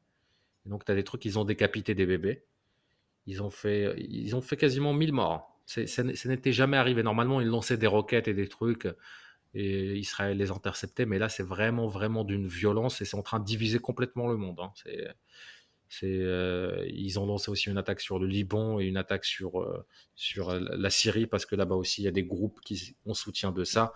[0.66, 1.24] Donc, tu as des trucs.
[1.24, 2.44] Ils ont décapité des bébés.
[3.26, 5.58] Ils ont fait, ils ont fait quasiment 1000 morts.
[5.66, 7.02] Ça n'était jamais arrivé.
[7.02, 8.86] Normalement, ils lançaient des roquettes et des trucs
[9.54, 11.06] et Israël les interceptait.
[11.06, 14.36] Mais là, c'est vraiment, vraiment d'une violence et c'est en train de diviser complètement le
[14.36, 14.60] monde.
[14.60, 14.72] hein.
[16.02, 19.86] Euh, ils ont lancé aussi une attaque sur le Liban et une attaque sur, euh,
[20.14, 23.14] sur euh, la Syrie parce que là-bas aussi, il y a des groupes qui ont
[23.14, 23.92] soutien de ça.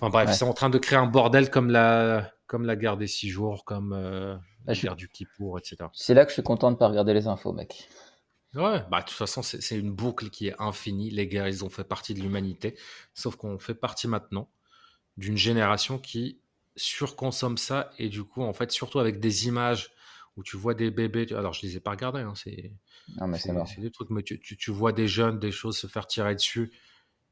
[0.00, 0.34] Enfin bref, Ouais.
[0.34, 3.64] c'est en train de créer un bordel comme la, comme la guerre des six jours,
[3.64, 5.88] comme euh, la guerre du Kippour, etc.
[5.92, 7.88] C'est là que je suis content de pas regarder les infos, mec.
[8.54, 11.10] Ouais, bah de toute façon, c'est c'est une boucle qui est infinie.
[11.10, 12.76] Les guerres, ils ont fait partie de l'humanité.
[13.12, 14.48] Sauf qu'on fait partie maintenant
[15.16, 16.38] d'une génération qui
[16.76, 17.90] surconsomme ça.
[17.98, 19.90] Et du coup, en fait, surtout avec des images
[20.36, 21.26] où tu vois des bébés.
[21.26, 22.72] tu- Alors, je les ai pas regardés, hein, c'est
[23.16, 23.68] Non, mais c'est c'est mort.
[23.68, 26.34] c'est des trucs, mais tu, tu- tu vois des jeunes, des choses se faire tirer
[26.34, 26.72] dessus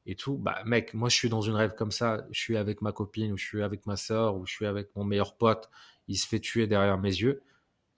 [0.06, 0.38] et tout.
[0.38, 2.26] Bah, mec, moi, je suis dans une rêve comme ça.
[2.32, 4.94] Je suis avec ma copine, ou je suis avec ma soeur, ou je suis avec
[4.96, 5.70] mon meilleur pote.
[6.08, 7.42] Il se fait tuer derrière mes yeux,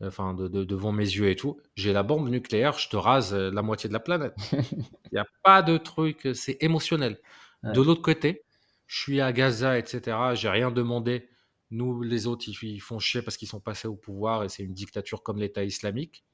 [0.03, 1.61] enfin, de- de- devant mes yeux et tout.
[1.77, 4.35] J'ai la bombe nucléaire, je te rase euh, la moitié de la planète.
[5.13, 7.21] Il n'y a pas de truc, euh, c'est émotionnel.
[7.63, 7.73] Ouais.
[7.73, 8.45] De l'autre côté,
[8.87, 10.35] je suis à Gaza, etc.
[10.35, 11.29] J'ai rien demandé.
[11.75, 14.63] Nous, les autres, ils, ils font chier parce qu'ils sont passés au pouvoir et c'est
[14.63, 16.25] une dictature comme l'État islamique.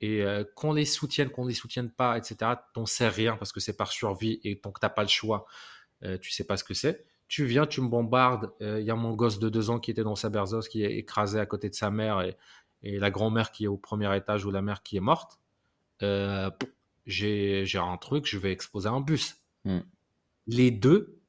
[0.00, 3.60] Et euh, qu'on les soutienne, qu'on les soutienne pas, etc., t'en sais rien parce que
[3.60, 5.46] c'est par survie et tant que t'as pas le choix,
[6.02, 7.06] euh, tu sais pas ce que c'est.
[7.28, 8.52] Tu viens, tu me bombardes.
[8.60, 10.98] Il y a mon gosse de deux ans qui était dans sa berceuse, qui est
[10.98, 12.36] écrasé à côté de sa mère et,
[12.84, 15.40] et la grand-mère qui est au premier étage ou la mère qui est morte.
[16.02, 16.50] Euh,
[17.06, 19.36] j'ai un truc, je vais exploser un bus.
[19.64, 19.80] Hmm.
[20.46, 21.20] Les deux,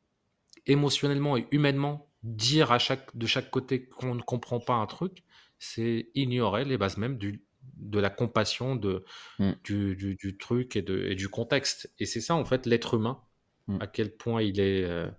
[0.66, 5.24] émotionnellement et humainement, dire à chaque, de chaque côté qu'on ne comprend pas un truc,
[5.60, 7.44] c'est ignorer les bases même du,
[7.78, 9.06] de la compassion, de,
[9.40, 9.52] Mm.
[9.64, 11.92] du, du- du truc et, de, et du contexte.
[12.00, 13.22] Et c'est ça, en fait, l'être humain,
[13.68, 13.78] Mm.
[13.82, 15.10] à quel point il est, euh,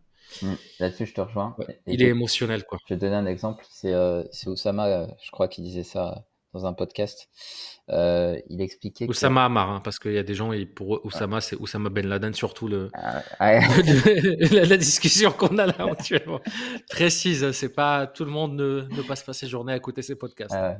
[0.42, 0.54] Hmm.
[0.80, 1.54] Là-dessus, je te rejoins.
[1.58, 2.64] ouais, il est émotionnel.
[2.64, 2.78] Quoi.
[2.88, 3.64] Je vais te donner un exemple.
[3.70, 6.26] C'est euh, Oussama, euh, je crois, qui disait ça
[6.56, 7.28] dans un podcast.
[7.88, 9.10] Euh, il expliquait que.
[9.10, 11.88] Oussama Amar, hein, parce qu'il y a des gens, et pour eux, Oussama, c'est Oussama
[11.88, 13.60] Ben Laden, surtout le, Ah, ouais.
[14.50, 16.40] la, la discussion qu'on a là actuellement.
[16.90, 20.16] Précise, c'est pas tout le monde ne, ne passe pas ses journées à écouter ses
[20.16, 20.54] podcasts.
[20.54, 20.76] Ah ouais.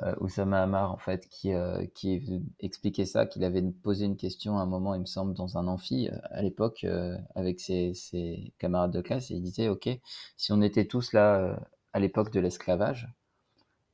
[0.00, 2.22] Euh, Oussama Hamar, en fait, qui, euh, qui
[2.60, 5.66] expliquait ça, qu'il avait posé une question à un moment, il me semble, dans un
[5.66, 6.86] amphi, à l'époque,
[7.34, 9.88] avec ses, ses camarades de classe, et il disait, OK,
[10.36, 11.58] si on était tous là
[11.92, 13.08] à l'époque de l'esclavage,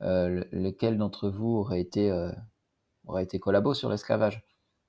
[0.04, 2.32] euh, le- lequel d'entre vous aurait été, euh,
[3.06, 4.44] aurait été collabo sur l'esclavage?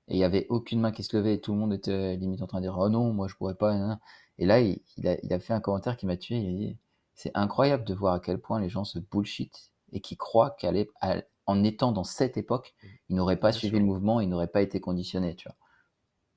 [0.08, 2.42] Et il n'y avait aucune main qui se levait, et tout le monde était limite
[2.42, 3.98] en train de dire, oh non, moi je pourrais pas.
[4.38, 6.58] Et là, il, il a, il a fait un commentaire qui m'a tué, il a
[6.58, 6.78] dit,
[7.14, 11.64] c'est incroyable de voir à quel point les gens se bullshit et qui croient qu'en
[11.64, 12.74] étant dans cette époque,
[13.08, 13.80] ils n'auraient pas Bien suivi sûr.
[13.80, 15.56] le mouvement, ils n'auraient pas été conditionnés, tu vois.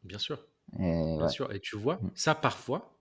[0.04, 0.46] Bien sûr.
[0.80, 1.30] Et Bien ouais.
[1.30, 1.52] sûr.
[1.54, 2.10] Et tu vois, Mm.
[2.16, 2.99] ça parfois,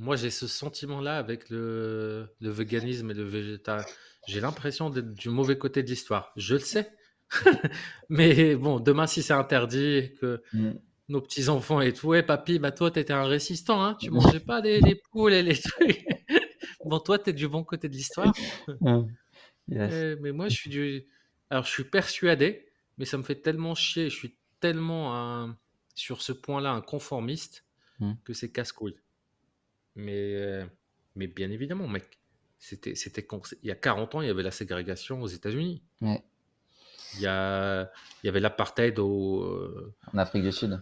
[0.00, 3.84] moi j'ai ce sentiment-là avec le, le véganisme et le végétal.
[4.26, 6.32] J'ai l'impression d'être du mauvais côté de l'histoire.
[6.36, 6.90] Je le sais.
[8.08, 10.72] Mais bon, demain, si c'est interdit, que Mm.
[11.08, 14.60] nos petits-enfants et tout, ouais, papy, bah toi, t'étais un résistant, hein, tu mangeais pas
[14.60, 14.80] des
[15.12, 16.04] poules et les trucs.
[16.84, 18.32] bon, toi, t'es du bon côté de l'histoire.
[19.68, 19.90] Yes.
[19.92, 21.06] Euh, mais moi, je suis du.
[21.50, 22.66] Alors, je suis persuadé,
[22.98, 24.10] mais ça me fait tellement chier.
[24.10, 25.56] Je suis tellement un-
[25.94, 27.64] sur ce point-là un conformiste
[28.24, 28.96] que c'est casse-couille.
[29.96, 30.64] Mais, euh,
[31.16, 32.18] mais bien évidemment, mec,
[32.58, 33.26] c'était, c'était
[33.62, 35.82] il y a 40 ans, il y avait la ségrégation aux États-Unis.
[36.00, 36.22] Ouais.
[37.14, 37.90] Il y, a,
[38.22, 40.80] il y avait l'apartheid au, euh, En Afrique du Sud.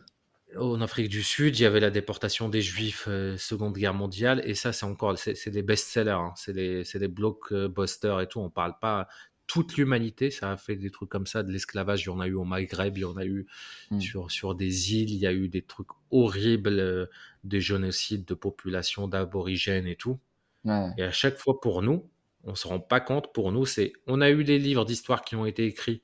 [0.59, 4.42] en Afrique du Sud, il y avait la déportation des Juifs, euh, Seconde Guerre mondiale,
[4.44, 6.34] et ça, c'est encore, c'est c'est des best-sellers, hein.
[6.36, 8.40] c'est des, c'est des blockbusters et tout.
[8.40, 9.09] On parle pas
[9.49, 12.28] toute l'humanité, ça a fait des trucs comme ça, de l'esclavage, il y en a
[12.28, 13.46] eu au Maghreb, il y en a eu
[13.90, 14.01] Mm.
[14.01, 17.07] sur, sur des îles, il y a eu des trucs horribles, euh,
[17.44, 20.20] des génocides de populations, d'aborigènes et tout.
[20.64, 20.90] Ouais.
[20.99, 22.11] Et à chaque fois, pour nous,
[22.44, 25.36] on se rend pas compte, pour nous, c'est, on a eu des livres d'histoire qui
[25.36, 26.03] ont été écrits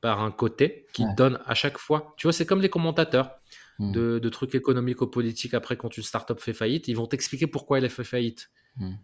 [0.00, 1.14] par un côté qui Ouais.
[1.16, 3.36] donne à chaque fois, tu vois, c'est comme les commentateurs
[3.78, 3.92] Mm.
[3.92, 7.46] de, de trucs économiques ou politiques après quand une startup fait faillite, ils vont t'expliquer
[7.46, 8.50] pourquoi elle a fait faillite.
[8.76, 8.94] Mm.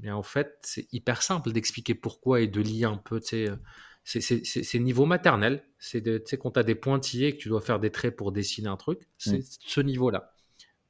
[0.00, 3.48] Mais en fait, c'est hyper simple d'expliquer pourquoi et de lier un peu, tu sais,
[3.48, 3.56] euh,
[4.04, 6.02] c'est- niveau maternel, c'est
[6.38, 8.76] quand tu as des pointillés et que tu dois faire des traits pour dessiner un
[8.76, 9.42] truc, c'est Mm.
[9.60, 10.34] ce niveau-là.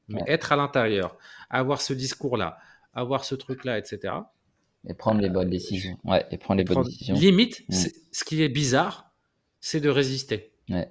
[0.08, 0.30] Mais Ouais.
[0.32, 1.16] être à l'intérieur,
[1.50, 2.58] avoir ce discours-là,
[2.92, 4.14] avoir ce truc-là, etc.
[4.86, 5.98] Et prendre les bonnes décisions.
[6.04, 7.14] Ouais, et prendre les bonnes décisions.
[7.14, 7.74] Limite, Mm.
[8.12, 9.12] ce qui est bizarre,
[9.60, 10.52] c'est de résister.
[10.68, 10.88] Ouais.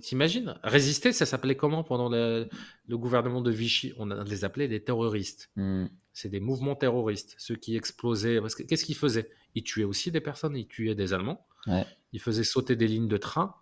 [0.00, 2.48] T'imagines Résister, ça s'appelait comment pendant le,
[2.88, 3.92] le gouvernement de Vichy?
[3.98, 5.50] On les appelait des terroristes.
[5.56, 5.86] Hmm.
[6.12, 8.40] C'est des mouvements terroristes, ceux qui explosaient.
[8.40, 9.30] Parce que qu'est-ce qu'ils faisaient?
[9.54, 11.86] Ils tuaient aussi des personnes, ils tuaient des Allemands, Ouais.
[12.12, 13.54] ils faisaient sauter des lignes de train,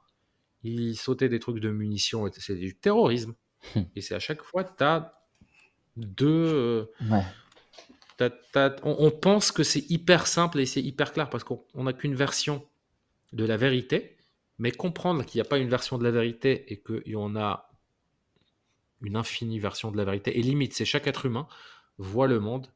[0.62, 2.28] ils sautaient des trucs de munitions.
[2.36, 3.34] C'est du terrorisme.
[3.74, 3.82] Hmm.
[3.94, 5.22] et c'est à chaque fois, tu as
[5.96, 6.26] deux.
[6.28, 7.22] euh, Ouais.
[8.16, 11.62] t'as- t'as- on, on pense que c'est hyper simple et c'est hyper clair parce qu'on
[11.84, 12.66] n'a qu'une version
[13.34, 14.16] de la vérité,
[14.58, 17.36] mais comprendre qu'il n'y a pas une version de la vérité et qu'il y en
[17.36, 17.70] a
[19.02, 21.46] une infinie version de la vérité, et limite, c'est chaque être humain
[22.00, 22.66] voit le monde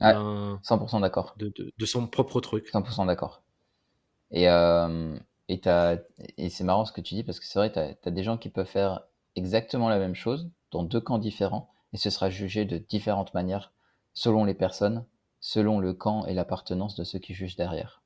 [0.00, 0.12] Ouais.
[0.12, 1.34] d'un- 100% d'accord.
[1.38, 2.68] de, de- de son propre truc.
[2.72, 3.42] 100% d'accord.
[4.32, 5.16] Et, euh,
[5.48, 5.60] et,
[6.38, 8.38] et c'est marrant ce que tu dis parce que c'est vrai, tu as, des gens
[8.38, 9.02] qui peuvent faire
[9.36, 13.72] exactement la même chose dans deux camps différents et ce sera jugé de différentes manières
[14.14, 15.04] selon les personnes,
[15.40, 18.01] selon le camp et l'appartenance de ceux qui jugent derrière.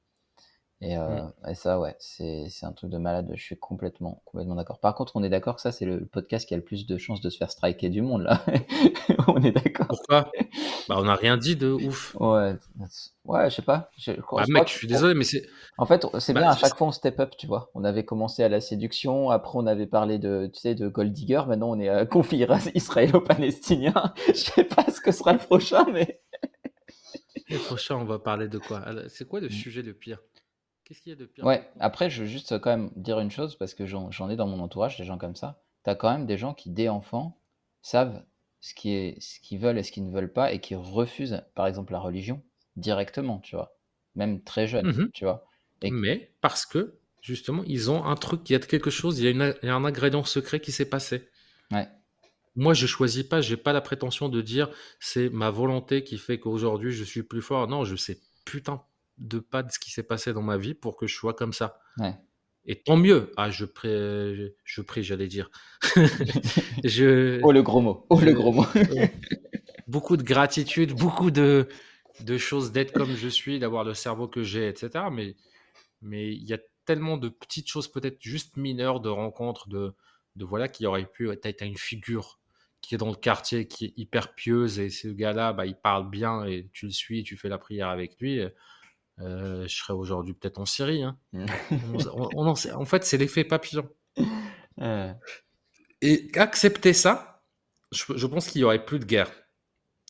[0.83, 3.31] Et, euh, et ça, ouais, c'est un truc de malade.
[3.35, 4.79] Je suis complètement, complètement d'accord.
[4.79, 6.99] Par contre, on est d'accord que ça, c'est le podcast qui a le plus de
[6.99, 8.45] chances de se faire striker du monde, là.
[9.29, 9.87] on est d'accord.
[9.89, 10.31] Pourquoi?
[10.89, 12.15] Bah, On n'a rien dit de ouf.
[12.21, 12.57] Ouais,
[13.25, 13.91] ouais, je sais pas.
[13.97, 15.47] Je, je Bah, mec, que- je suis désolé, mais c'est.
[15.79, 17.71] en fait, c'est Bah, bien, à chaque fois on step up, tu vois.
[17.75, 21.11] On avait commencé à la séduction, après on avait parlé de, tu sais, de Gold
[21.13, 23.95] Digger, maintenant on est à conflit israélo-palestinien.
[24.29, 26.21] Je sais pas ce que sera le prochain, mais.
[27.49, 28.79] Le prochain, on va parler de quoi?
[28.81, 29.53] Alors, C'est quoi le Mm.
[29.53, 30.19] sujet de pire?
[30.87, 33.31] Qu'est-ce qu'il y a de pire Ouais, après, je veux juste quand même dire une
[33.31, 35.61] chose, parce que j'en ai dans mon entourage, des gens comme ça.
[35.83, 37.37] T'as quand même des gens qui, dès enfants,
[37.83, 38.23] savent
[38.61, 41.43] ce qui est, ce qu'ils veulent et ce qu'ils ne veulent pas, et qui refusent,
[41.57, 42.41] par exemple, la religion,
[42.77, 43.77] directement, tu vois.
[44.15, 45.11] Même très jeunes, Mhm.
[45.13, 45.45] tu vois.
[45.83, 49.25] Et- Mais parce que, justement, ils ont un truc, il y a quelque chose, il
[49.25, 51.29] y a, une- il y a un ingrédient secret qui s'est passé.
[51.73, 51.89] Ouais,
[52.59, 56.39] Moi, je choisis pas, j'ai pas la prétention de dire c'est ma volonté qui fait
[56.39, 57.69] qu'aujourd'hui je suis plus fort.
[57.69, 58.83] Non, je sais putain
[59.19, 61.53] de pas de ce qui s'est passé dans ma vie pour que je sois comme
[61.53, 61.81] ça.
[61.99, 62.15] ouais.
[62.69, 63.31] Et tant mieux.
[63.37, 63.89] Ah, je prie,
[64.65, 65.51] je prie, j'allais dire.
[66.85, 68.67] je, Oh le gros mot, oh le gros mot.
[69.87, 71.69] beaucoup de gratitude, beaucoup de,
[72.23, 75.05] de choses d'être comme je suis, d'avoir le cerveau que j'ai, etc.
[75.13, 75.37] Mais
[76.03, 79.95] mais il y a tellement de petites choses peut-être juste mineures de rencontres, de,
[80.37, 81.31] de voilà, qui auraient pu...
[81.31, 82.39] As, une figure
[82.81, 86.09] qui est dans le quartier, qui est hyper pieuse, et ce gars-là, bah, il parle
[86.09, 88.41] bien, et tu le suis, tu fais la prière avec lui.
[89.19, 91.03] Je serais aujourd'hui peut-être en Syrie.
[91.03, 91.19] hein.
[91.33, 93.89] On- on- on en sait- en fait, c'est l'effet papillon.
[94.81, 95.13] Euh,
[96.03, 97.43] Et accepter ça,
[97.93, 99.33] je, je pense qu'il n'y aurait plus de guerre.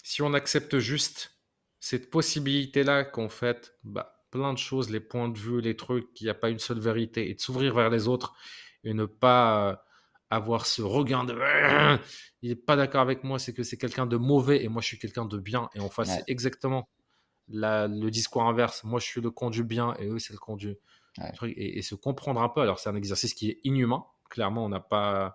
[0.02, 1.38] Si on accepte juste
[1.80, 6.26] cette possibilité-là qu'en fait, bah, plein de choses, les points de vue, les trucs, qu'il
[6.26, 8.34] n'y a pas une seule vérité, et de s'ouvrir vers les autres,
[8.82, 9.76] et ne pas euh,
[10.30, 11.34] avoir ce regain de
[12.42, 14.88] il n'est pas d'accord avec moi, c'est que c'est quelqu'un de mauvais, et moi je
[14.88, 16.14] suis quelqu'un de bien, et en face, Ouais.
[16.16, 16.88] c'est exactement
[17.48, 18.84] la- le discours inverse.
[18.84, 20.76] Moi je suis le camp du bien, et eux c'est le camp du
[21.18, 21.32] Ouais.
[21.32, 22.60] truc, et, et se comprendre un peu.
[22.60, 25.34] Alors c'est un exercice qui est inhumain, clairement, on n'a pas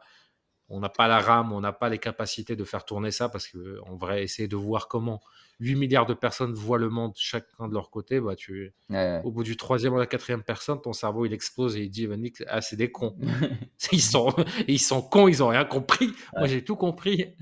[0.73, 3.45] on n'a pas la rame, on n'a pas les capacités de faire tourner ça parce
[3.47, 5.19] que en vrai, essayer de voir comment
[5.59, 9.31] 8 milliards de personnes voient le monde chacun de leur côté, bah tu, ouais, au
[9.31, 12.07] bout du troisième ou la quatrième personne, ton cerveau il explose et il dit,
[12.47, 13.17] ah c'est des cons.
[13.91, 14.33] Ils sont,
[14.67, 16.13] ils sont cons, ils ont rien compris.
[16.37, 17.35] Moi j'ai tout compris.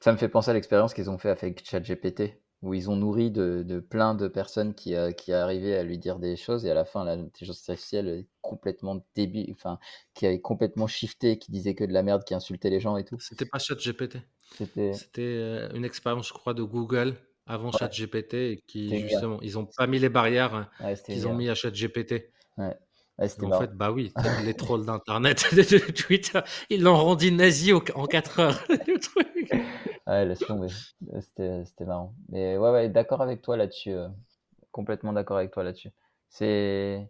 [0.00, 3.30] Ça me fait penser à l'expérience qu'ils ont fait avec ChatGPT, où ils ont nourri
[3.30, 6.70] de, de plein de personnes qui, euh, qui arrivaient à lui dire des choses, et
[6.70, 9.78] à la fin, l'intelligence artificielle est complètement débile, enfin,
[10.14, 13.04] qui avait complètement shifté, qui disait que de la merde, qui insultait les gens et
[13.04, 13.18] tout.
[13.20, 14.18] C'était pas ChatGPT.
[14.54, 14.92] C'était.
[15.20, 17.78] Euh, une expérience, je crois, de Google avant Ouais.
[17.78, 21.54] ChatGPT et qui justement, ils ont pas mis les barrières Ouais, qu'ils ont mis à
[21.54, 22.30] ChatGPT.
[22.58, 22.76] Ouais,
[23.18, 23.60] En marrant.
[23.60, 24.12] fait, bah oui,
[24.44, 26.40] les trolls d'internet, de Twitter,
[26.70, 28.64] ils l'ont rendu nazi au- en 4 heures.
[28.68, 29.52] le truc.
[30.06, 30.68] Ouais, laisse tomber.
[31.20, 32.14] C'était, c'était marrant.
[32.30, 33.92] Mais ouais, ouais, d'accord avec toi là-dessus.
[33.92, 34.08] euh,
[34.72, 35.90] complètement d'accord avec toi là-dessus.
[36.30, 37.06] C'est,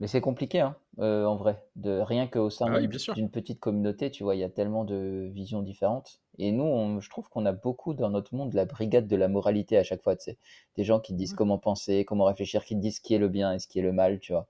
[0.00, 1.64] mais c'est compliqué, hein, euh, en vrai.
[1.76, 4.84] De rien qu'au sein Ah oui, d'une- petite communauté, tu vois, il y a tellement
[4.84, 6.20] de visions différentes.
[6.38, 9.28] Et nous, on- je trouve qu'on a beaucoup dans notre monde la brigade de la
[9.28, 10.38] moralité à chaque fois, tu sais.
[10.76, 13.52] Des gens qui disent comment penser, comment réfléchir, qui disent ce qui est le bien
[13.54, 14.46] et ce qui est le mal, tu vois.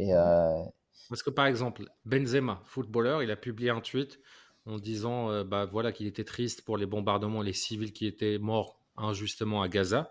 [0.00, 0.62] Et euh,
[1.10, 4.18] Parce que par exemple, Benzema, footballeur, il a publié un tweet
[4.64, 8.38] en disant euh, bah, voilà, qu'il était triste pour les bombardements, les civils qui étaient
[8.38, 10.10] morts injustement à Gaza.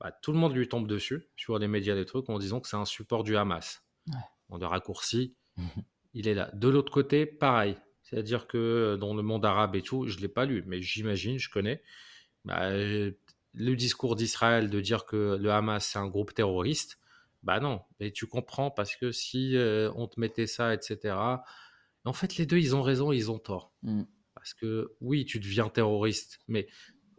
[0.00, 2.68] Bah, tout le monde lui tombe dessus sur les médias, les trucs, en disant que
[2.68, 3.82] c'est un support du Hamas.
[4.06, 4.14] Ouais.
[4.48, 5.34] On le raccourci,
[6.14, 6.50] il est là.
[6.52, 7.76] De l'autre côté, pareil.
[8.04, 10.80] C'est-à-dire que euh, dans le monde arabe et tout, je ne l'ai pas lu, mais
[10.80, 11.82] j'imagine, je connais.
[12.44, 17.00] Bah, le discours d'Israël de dire que le Hamas c'est un groupe terroriste,
[17.46, 17.80] bah non.
[18.00, 21.44] Et tu comprends parce que si euh, on te mettait ça, etc.
[22.04, 23.72] En fait, les deux, ils ont raison, ils ont tort.
[23.82, 26.66] mm, Bah, Parce que oui, tu deviens terroriste, mais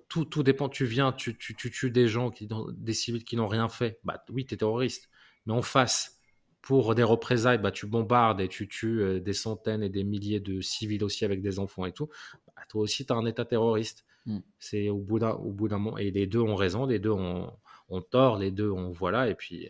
[0.10, 0.70] tout, tout dépend.
[0.70, 4.00] Tu viens, tu, tu, tu tues des gens, qui, des civils qui n'ont rien fait.
[4.04, 5.10] Bah oui, tu es terroriste.
[5.46, 6.20] Mais en face,
[6.62, 10.40] pour des représailles, bah, tu bombardes et tu tues euh, des centaines et des milliers
[10.42, 12.10] de civils aussi avec des enfants et tout.
[12.56, 14.06] Bah, toi aussi, tu as un État terroriste.
[14.26, 14.40] Mm.
[14.60, 15.98] C'est au bout d'un au bout d'un moment.
[15.98, 17.52] Et les deux ont raison, les deux ont,
[17.90, 18.92] ont tort, les deux ont.
[18.92, 19.30] Voilà.
[19.30, 19.70] Et puis,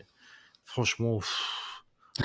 [0.68, 1.20] franchement,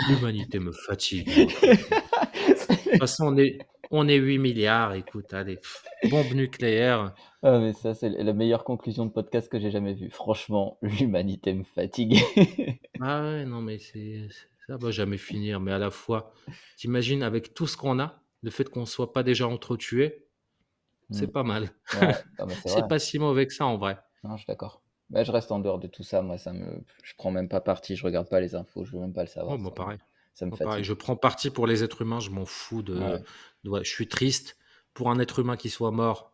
[0.10, 1.28] l'humanité me fatigue.
[1.64, 3.58] De toute façon, on est,
[3.89, 4.94] on est 8 milliards.
[4.94, 7.14] Écoute, allez, pff, bombe nucléaire.
[7.41, 10.10] Ah, mais ça, c'est la meilleure conclusion de podcast que j'ai jamais vue.
[10.12, 12.20] Franchement, l'humanité me fatigue.
[13.02, 14.28] Ah ouais, non, mais c'est
[14.68, 15.60] ça va jamais finir.
[15.60, 16.32] Mais à la fois,
[16.78, 20.26] t'imagines avec tout ce qu'on a, le fait qu'on soit pas déjà entretués,
[21.10, 21.32] c'est Mm.
[21.32, 21.70] pas mal.
[22.00, 22.14] Ouais,
[22.66, 23.98] c'est pas si mauvais que ça en vrai.
[24.24, 24.83] Non, je suis d'accord.
[25.10, 26.22] Bah, je reste en dehors de tout ça.
[26.22, 27.95] Moi, ça me, je prends même pas parti.
[27.95, 28.84] Je regarde pas les infos.
[28.86, 29.56] Je veux même pas le savoir.
[29.56, 29.99] Oh, moi Ça me, pareil.
[30.34, 30.84] ça me Moi, pareil.
[30.84, 32.20] Je prends parti pour les êtres humains.
[32.20, 33.24] Je m'en fous de, Ouais.
[33.64, 34.58] de- ouais, je suis triste
[34.93, 36.32] pour un être humain qui soit mort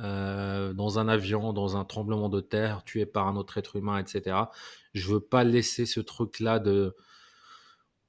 [0.00, 3.98] euh, dans un avion, dans un tremblement de terre, tué par un autre être humain,
[3.98, 4.50] etc.
[4.92, 6.94] Je veux pas laisser ce truc-là de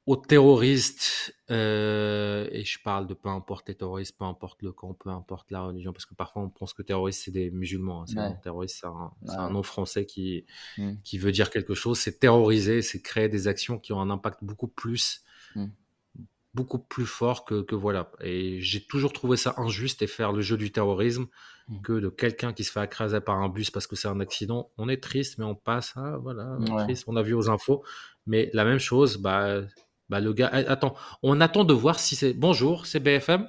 [0.08, 4.93] aux terroristes, euh, et je parle de peu importe les terroristes, peu importe le camp,
[4.93, 8.01] peu importe la religion, parce que parfois on pense que terroriste c'est des musulmans.
[8.01, 8.05] hein.
[8.08, 8.30] C'est Ouais.
[8.30, 9.36] non, terroriste c'est un, Ouais.
[9.36, 10.45] un nom français qui,
[10.78, 10.93] Mm.
[11.03, 11.99] qui veut dire quelque chose.
[11.99, 15.24] C'est terroriser, c'est créer des actions qui ont un impact beaucoup plus,
[15.55, 15.66] Mm.
[16.53, 18.10] beaucoup plus fort que, que voilà.
[18.22, 21.28] Et j'ai toujours trouvé ça injuste et faire le jeu du terrorisme
[21.68, 21.82] Mm.
[21.82, 24.72] que de quelqu'un qui se fait écraser par un bus parce que c'est un accident.
[24.78, 25.91] On est triste, mais on passe.
[25.97, 26.84] Ah voilà, on Ouais.
[26.86, 27.03] triste.
[27.08, 27.84] On a vu aux infos,
[28.26, 29.18] mais la même chose.
[29.18, 29.64] Bah,
[30.10, 30.49] bah le gars.
[30.53, 32.34] eh, Attends, on attend de voir si c'est.
[32.34, 33.47] Bonjour, c'est BFM.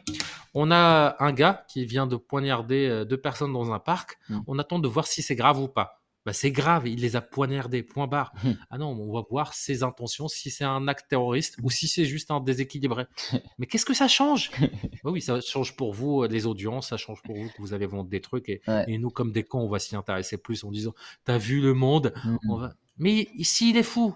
[0.55, 4.19] On a un gars qui vient de poignarder euh, deux personnes dans un parc.
[4.29, 4.41] Mm.
[4.47, 5.95] On attend de voir si c'est grave ou pas.
[6.27, 8.33] Bah, c'est grave, il les a poignardés, point barre.
[8.45, 8.51] Mm.
[8.71, 12.05] Ah non, on va voir ses intentions, si c'est un acte terroriste ou si c'est
[12.05, 13.07] juste un déséquilibré.
[13.59, 14.51] Mais qu'est-ce que ça change?
[15.05, 17.73] Bah Oui, ça change pour vous euh, les audiences, ça change pour vous que vous
[17.73, 18.85] allez vendre des trucs et, Ouais.
[18.89, 20.93] et nous, comme des cons, on va s'y intéresser plus en disant
[21.25, 22.13] T'as vu le monde?
[22.25, 22.37] Mm.
[22.51, 22.73] on va...
[22.99, 24.15] Mais ici, il est fou.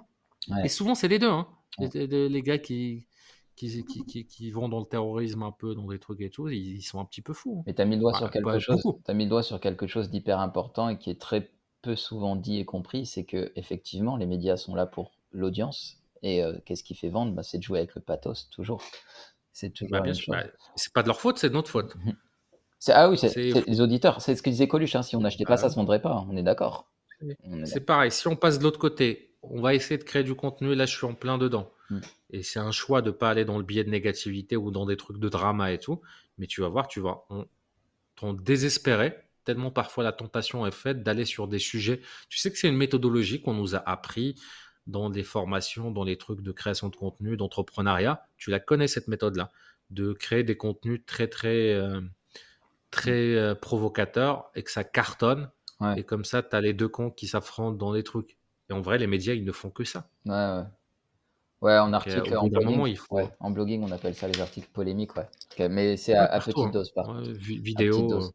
[0.49, 0.66] Ouais.
[0.66, 1.30] Et souvent, c'est les deux.
[1.30, 1.47] Hein.
[1.79, 3.07] Les, les- les gars qui,
[3.57, 6.49] qui, qui, qui, qui vont dans le terrorisme un peu, dans des trucs et tout,
[6.49, 7.61] ils, ils sont un petit peu fous.
[7.61, 7.66] hein.
[7.66, 9.03] Mais tu as mis le doigt Ouais, sur quelque pas chose, beaucoup.
[9.05, 11.51] t'as mis le doigt sur quelque chose d'hyper important et qui est très
[11.83, 16.43] peu souvent dit et compris, c'est que effectivement les médias sont là pour l'audience et
[16.45, 17.33] euh, qu'est-ce qui fait vendre?
[17.33, 18.83] Bah, C'est de jouer avec le pathos toujours.
[19.53, 20.45] C'est toujours Bah, bien sûr, bah,
[20.77, 21.97] c'est pas de leur faute, c'est de notre faute.
[22.79, 23.35] C'est- ah oui, c'est
[23.66, 24.20] les auditeurs.
[24.20, 24.95] C'est ce que disait Coluche.
[24.95, 26.12] hein, si on n'achetait pas Bah ça, ça se vendrait pas.
[26.12, 26.91] hein, On est d'accord.
[27.64, 30.74] C'est pareil, si on passe de l'autre côté, on va essayer de créer du contenu,
[30.74, 31.72] là je suis en plein dedans.
[31.90, 32.01] Mm.
[32.30, 34.97] Et c'est un choix de pas aller dans le biais de négativité ou dans des
[34.97, 36.01] trucs de drama et tout,
[36.38, 37.45] mais tu vas voir, tu vas en,
[38.16, 42.01] t'en désespérer, tellement parfois la tentation est faite d'aller sur des sujets.
[42.28, 44.36] Tu sais que c'est une méthodologie qu'on nous a appris
[44.86, 48.26] dans des formations, dans les trucs de création de contenu, d'entrepreneuriat.
[48.36, 49.51] Tu la connais cette méthode-là,
[49.90, 52.01] de créer des contenus très très euh,
[52.90, 55.51] très euh, provocateurs et que ça cartonne.
[55.80, 56.01] Ouais.
[56.01, 58.36] Et comme ça, tu as les deux cons qui s'affrontent dans des trucs.
[58.73, 60.09] Et en vrai, les médias, ils ne font que ça.
[60.27, 60.64] Ouais, ouais.
[61.61, 63.14] Ouais, en euh, article, en blogging, moment, il faut.
[63.16, 65.29] ouais, en blogging, on appelle ça les articles polémiques, ouais.
[65.68, 66.70] Mais c'est à, à petite hein.
[66.70, 67.31] dose, par Ouais, contre.
[67.39, 68.09] vi- À petite vidéo.
[68.09, 68.33] dose.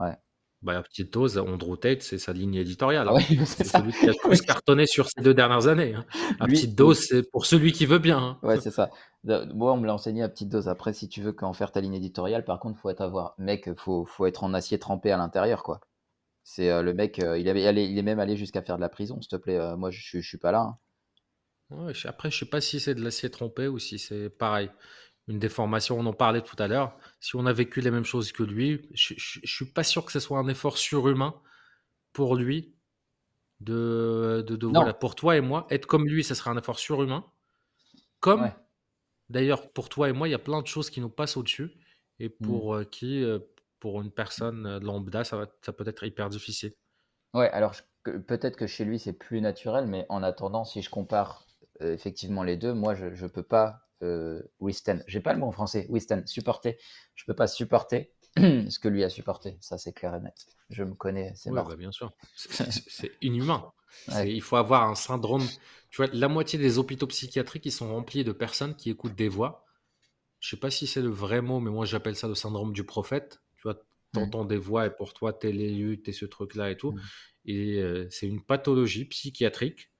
[0.00, 0.16] euh, Ouais.
[0.62, 3.08] bah, à petite dose, Andrew Tate, c'est sa ligne éditoriale.
[3.08, 3.14] Ah hein.
[3.14, 5.94] ouais, c'est celui qui a le plus cartonné sur ces deux dernières années.
[5.94, 6.04] hein.
[6.40, 8.18] À Lui, petite dose, c'est pour celui qui veut bien.
[8.18, 8.38] hein.
[8.42, 8.90] Ouais, c'est ça.
[9.24, 10.68] Moi, on me l'a enseigné à petite dose.
[10.68, 13.70] Après, si tu veux qu'en faire ta ligne éditoriale, par contre, faut être avoir, mec,
[13.76, 15.80] faut, faut être en acier trempé à l'intérieur, quoi.
[16.44, 18.80] C'est euh, le mec, euh, il, avait, allé- il est même allé jusqu'à faire de
[18.82, 19.58] la prison, s'il te plaît.
[19.58, 20.60] euh, moi, je, suis- je suis pas là.
[20.62, 20.78] hein.
[21.70, 24.70] Ouais, je- après, je sais pas si c'est de l'acier trompé ou si c'est pareil.
[25.28, 26.96] Une déformation, on en parlait tout à l'heure.
[27.20, 30.04] Si on a vécu les mêmes choses que lui, je, je, je suis pas sûr
[30.04, 31.40] que ce soit un effort surhumain
[32.12, 32.74] pour lui
[33.60, 34.80] de, de, de- Non.
[34.80, 37.24] voilà, pour toi et moi, être comme lui, ce serait un effort surhumain.
[38.20, 38.54] Comme Ouais.
[39.30, 41.72] d'ailleurs pour toi et moi, il y a plein de choses qui nous passent au-dessus
[42.20, 42.44] et Mm.
[42.44, 43.38] pour euh, qui, euh,
[43.82, 46.74] pour une personne euh, lambda, ça, va, ça peut être hyper difficile.
[47.34, 47.74] Ouais, alors
[48.04, 51.46] peut-être que chez lui, c'est plus naturel, mais en attendant, si je compare
[51.80, 55.02] euh, effectivement les deux, moi, je, je peux pas euh, withstand.
[55.06, 56.78] J'ai pas le mot en français, withstand, supporter.
[57.14, 59.56] Je peux pas supporter ce que lui a supporté.
[59.60, 60.46] Ça, c'est clair et net.
[60.70, 61.68] Je me connais, c'est Oui, mort.
[61.68, 62.12] bah, bien sûr.
[62.34, 63.72] C'est- inhumain.
[64.08, 64.32] Ouais.
[64.34, 65.52] Il faut avoir un syndrome.
[65.90, 69.28] Tu vois, la moitié des hôpitaux psychiatriques, ils sont remplis de personnes qui écoutent des
[69.28, 69.64] voix.
[70.40, 72.84] Je sais pas si c'est le vrai mot, mais moi j'appelle ça le syndrome du
[72.84, 73.40] prophète.
[73.62, 73.80] Tu vois,
[74.12, 76.92] t'entends des voix et pour toi, t'es l'élu, t'es ce truc-là et tout.
[76.92, 77.00] Mm.
[77.46, 79.92] Et euh, c'est une pathologie psychiatrique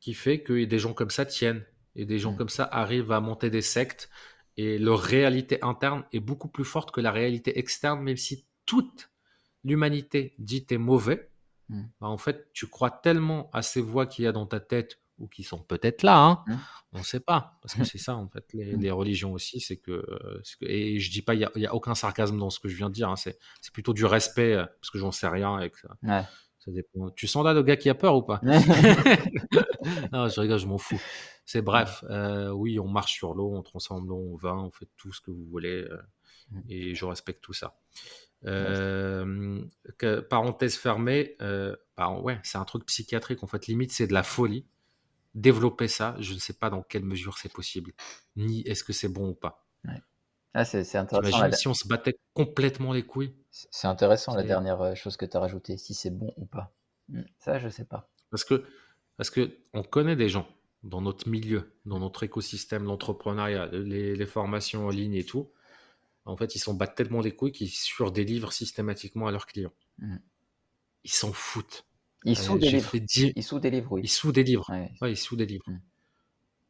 [0.00, 1.64] qui fait que des gens comme ça tiennent.
[1.96, 2.36] Et des gens Mm.
[2.36, 4.08] comme ça arrivent à monter des sectes.
[4.56, 9.10] Et leur réalité interne est beaucoup plus forte que la réalité externe, même si toute
[9.64, 11.30] l'humanité dit t'es mauvais.
[12.00, 15.00] Bah, en fait, tu crois tellement à ces voix qu'il y a dans ta tête
[15.18, 16.18] ou qui sont peut-être là.
[16.18, 16.44] Hein.
[16.46, 16.54] Mmh.
[16.94, 18.44] On ne sait pas, parce que c'est ça en fait.
[18.52, 18.80] Les, Mmh.
[18.80, 21.74] les religions aussi, c'est que, euh, c'est que- et je dis pas, il y a,
[21.74, 23.08] aucun sarcasme dans ce que je viens de dire.
[23.10, 23.16] hein.
[23.16, 23.38] C'est
[23.72, 26.22] plutôt du respect, euh, parce que j'en sais rien et que ça, Ouais.
[26.58, 27.10] ça dépend.
[27.10, 28.40] Tu sens là le gars qui a peur ou pas?
[30.12, 31.00] Non, je rigole, je m'en fous.
[31.44, 34.88] C'est bref, euh, oui, on marche sur l'eau, on transforme l'eau en vin, on fait
[34.96, 35.98] tout ce que vous voulez, euh,
[36.50, 36.60] Mm.
[36.68, 37.78] et je respecte tout ça.
[38.46, 39.62] Euh,
[39.98, 41.36] que- parenthèse fermée,
[41.96, 44.66] bah, ouais, c'est un truc psychiatrique, en fait, limite, c'est de la folie.
[45.34, 47.92] Développer ça, je ne sais pas dans quelle mesure c'est possible,
[48.36, 49.66] ni est-ce que c'est bon ou pas.
[50.56, 51.42] Ah, c'est intéressant.
[51.42, 53.34] La- si on se battait complètement les couilles?
[53.50, 56.72] C'est intéressant la dernière euh, chose que tu as rajoutée, si c'est bon ou pas.
[57.08, 58.08] Hmm, Ça, je sais pas.
[58.30, 58.64] Parce que,
[59.16, 60.46] parce que on connaît des gens
[60.82, 65.50] dans notre milieu, dans notre écosystème, l'entrepreneuriat, les, les formations en ligne et tout.
[66.26, 69.72] En fait, ils s'en battent tellement les couilles qu'ils surdélivrent systématiquement à leurs clients.
[69.98, 70.22] Mhm.
[71.04, 71.86] Ils s'en foutent.
[72.24, 72.88] Ils Euh, sous délivrent.
[72.90, 74.00] fait dix- Ils sous délivrent, oui.
[74.04, 74.58] Ils.
[74.70, 75.68] Ouais, Ouais, ils sous-délivrent.
[75.68, 75.80] Mhm.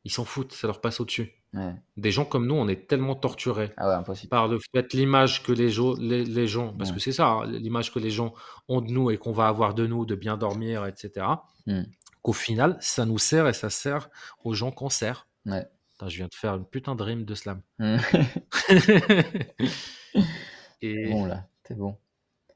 [0.05, 1.33] Ils s'en foutent, ça leur passe au-dessus.
[1.55, 1.73] ouais.
[1.97, 5.71] Des gens comme nous, on est tellement torturés Ah par le fait l'image que les,
[5.71, 8.35] jo- les, les gens, parce que c'est ça, hein, l'image que les gens
[8.69, 11.27] ont de nous et qu'on va avoir de nous, de bien dormir, etc.
[11.67, 11.85] Hmm.
[12.23, 14.11] Qu'au final, ça nous sert et ça sert
[14.45, 15.27] aux gens qu'on sert.
[15.47, 15.65] Ouais.
[15.93, 17.63] Putain, je viens de faire une putain de rime de slam.
[17.79, 17.97] Hmm.
[20.83, 21.97] et bon là, t'es bon.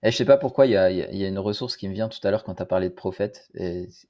[0.02, 1.92] Et je sais pas pourquoi, il y a, il y a- une ressource qui me
[1.94, 3.48] vient tout à l'heure quand tu as parlé de prophète.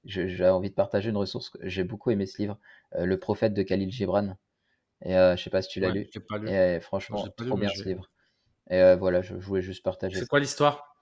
[0.05, 1.53] J'ai envie de partager une ressource.
[1.62, 2.59] J'ai beaucoup aimé ce livre,
[2.95, 4.36] euh, Le prophète de Khalil Gibran.
[5.05, 6.11] Et euh, je sais pas si tu l'as ouais, lu.
[6.28, 6.49] pas lu.
[6.49, 8.11] Et euh, franchement, j'ai pas trop bien ce livre.
[8.70, 10.97] Et euh, voilà, je voulais juste partager C'est quoi l'histoire?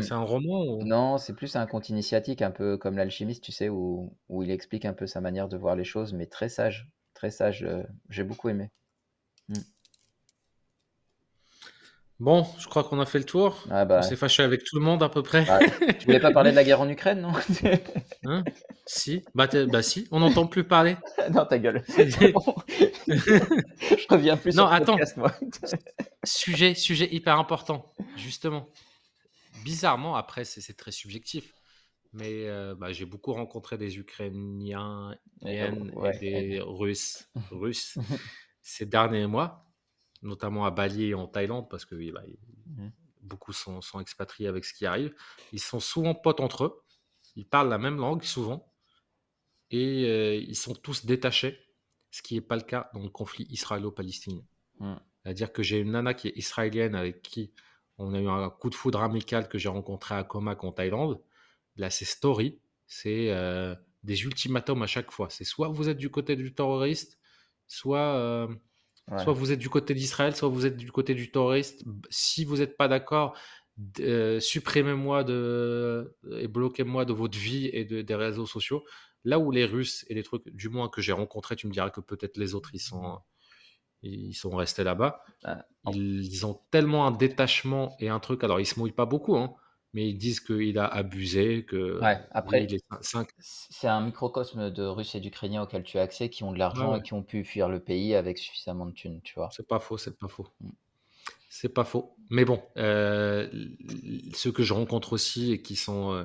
[0.00, 0.82] C'est un roman ou...
[0.84, 4.50] Non, c'est plus un conte initiatique, un peu comme l'alchimiste, tu sais, où, où il
[4.50, 7.66] explique un peu sa manière de voir les choses, mais très sage, très sage.
[8.10, 8.70] J'ai beaucoup aimé.
[12.20, 13.62] Bon, je crois qu'on a fait le tour.
[13.70, 15.44] Ah bah, On s'est fâché avec tout le monde à peu près.
[15.44, 15.60] bah,
[15.98, 17.32] tu voulais pas parler de la guerre en Ukraine, non
[18.24, 18.42] Hein?
[18.86, 20.96] Si bah, bah si, on n'entend plus parler.
[21.32, 21.84] Non, ta gueule.
[22.32, 22.54] Bon.
[23.06, 24.92] Je reviens plus Non, sur attends.
[24.96, 25.32] podcast, moi.
[26.24, 28.68] Sujet, sujet hyper important, justement.
[29.62, 31.52] Bizarrement, après, c'est très subjectif.
[32.14, 35.14] Mais euh, bah, j'ai beaucoup rencontré des Ukrainiens
[35.46, 35.60] Et,
[36.20, 37.98] des Russes, Russes
[38.62, 39.67] ces derniers mois,
[40.22, 42.22] notamment à Bali et en Thaïlande, parce que bah,
[42.66, 42.92] Mhm.
[43.22, 45.14] beaucoup sont, sont expatriés avec ce qui arrive.
[45.52, 46.82] Ils sont souvent potes entre eux.
[47.36, 48.72] Ils parlent la même langue souvent.
[49.70, 51.58] Et euh, ils sont tous détachés,
[52.10, 54.42] ce qui n'est pas le cas dans le conflit israélo-palestinien.
[54.80, 54.98] Mhm.
[55.22, 57.52] C'est-à-dire que j'ai une nana qui est israélienne avec qui
[57.98, 61.20] on a eu un coup de foudre amical que j'ai rencontré à Comac en Thaïlande.
[61.76, 65.28] Là, c'est story, c'est euh, des ultimatums à chaque fois.
[65.30, 67.18] C'est soit vous êtes du côté du terroriste,
[67.66, 68.48] soit, euh,
[69.10, 69.16] Ouais.
[69.16, 71.84] soit vous êtes du côté d'Israël, soit vous êtes du côté du terroriste.
[72.10, 73.36] Si vous n'êtes pas d'accord,
[74.00, 78.84] euh, supprimez-moi de, et bloquez-moi de votre vie et de- des réseaux sociaux.
[79.24, 81.90] Là où les Russes et les trucs, du moins que j'ai rencontrés, tu me diras
[81.90, 83.18] que peut-être les autres, ils sont,
[84.02, 85.22] ils sont restés là-bas.
[85.44, 88.44] Ah, Ils, ils ont tellement un détachement et un truc.
[88.44, 89.54] Alors, ils se mouillent pas beaucoup, hein,
[89.98, 92.84] mais ils disent qu'il a abusé, que Ouais, après- il est
[93.40, 96.92] C'est un microcosme de Russes et d'Ukrainiens auxquels tu as accès, qui ont de l'argent
[96.92, 97.00] ouais.
[97.00, 99.48] et qui ont pu fuir le pays avec suffisamment de thunes, tu vois.
[99.50, 100.46] C'est pas faux, c'est pas faux.
[100.60, 100.70] Mm.
[101.50, 102.14] C'est pas faux.
[102.30, 103.48] Mais bon, euh,
[104.34, 106.24] ceux que je rencontre aussi et qui sont euh,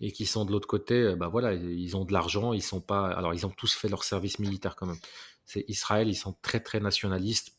[0.00, 2.80] et qui sont de l'autre côté, euh, bah voilà, ils ont de l'argent, ils sont
[2.80, 3.08] pas.
[3.08, 5.00] Alors ils ont tous fait leur service militaire quand même.
[5.44, 7.58] C'est Israël, ils sont très très nationalistes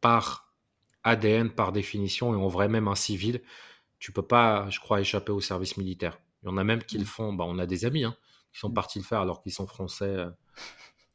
[0.00, 0.52] par
[1.04, 3.42] ADN, par définition, et en vrai même un civil,
[4.02, 6.18] tu peux pas, je crois, échapper au service militaire.
[6.42, 7.06] Il y en a même qui le Mm.
[7.06, 7.32] font.
[7.32, 8.16] Bah, on a des amis hein,
[8.52, 8.74] qui sont Mm.
[8.74, 10.06] partis le faire alors qu'ils sont français.
[10.06, 10.28] euh,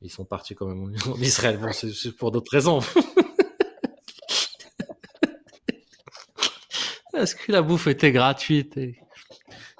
[0.01, 1.57] ils sont partis quand même en Israël.
[1.57, 2.79] Bon, c'est pour d'autres raisons.
[7.11, 9.01] Parce que la bouffe était gratuite et,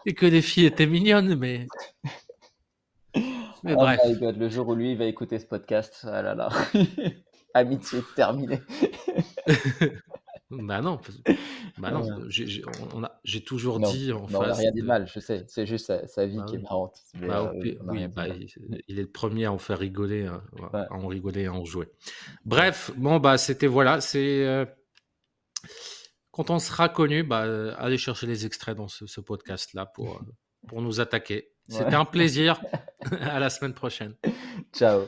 [0.06, 1.66] et que les filles étaient mignonnes, mais.
[3.64, 4.00] Mais Oh bref.
[4.06, 6.50] my God, le jour où lui il va écouter ce podcast, ah là là.
[7.54, 8.60] Amitié terminée.
[10.50, 10.98] Bah non,
[11.78, 12.24] bah non, Ouais.
[12.30, 12.64] j'ai
[13.38, 14.58] a- toujours Non, dit en Non, on n'a face.
[14.60, 15.44] rien de- mal, je sais.
[15.48, 17.02] C'est juste sa, sa vie Bah qui est marrante.
[17.16, 18.48] Bah, euh, oui, bah, il,
[18.88, 20.80] il est le premier à en faire rigoler, hein, Ouais.
[20.90, 21.90] à en rigoler, et à en jouer.
[22.46, 24.66] Bref, bon bah c'était voilà, c'est euh,
[26.32, 29.86] quand on sera connu, bah euh, allez chercher les extraits dans ce, ce podcast là
[29.86, 30.22] pour
[30.68, 31.52] pour nous attaquer.
[31.70, 31.96] C'était Ouais.
[31.96, 32.62] un plaisir.
[33.22, 34.16] à la semaine prochaine.
[34.74, 35.02] Ciao.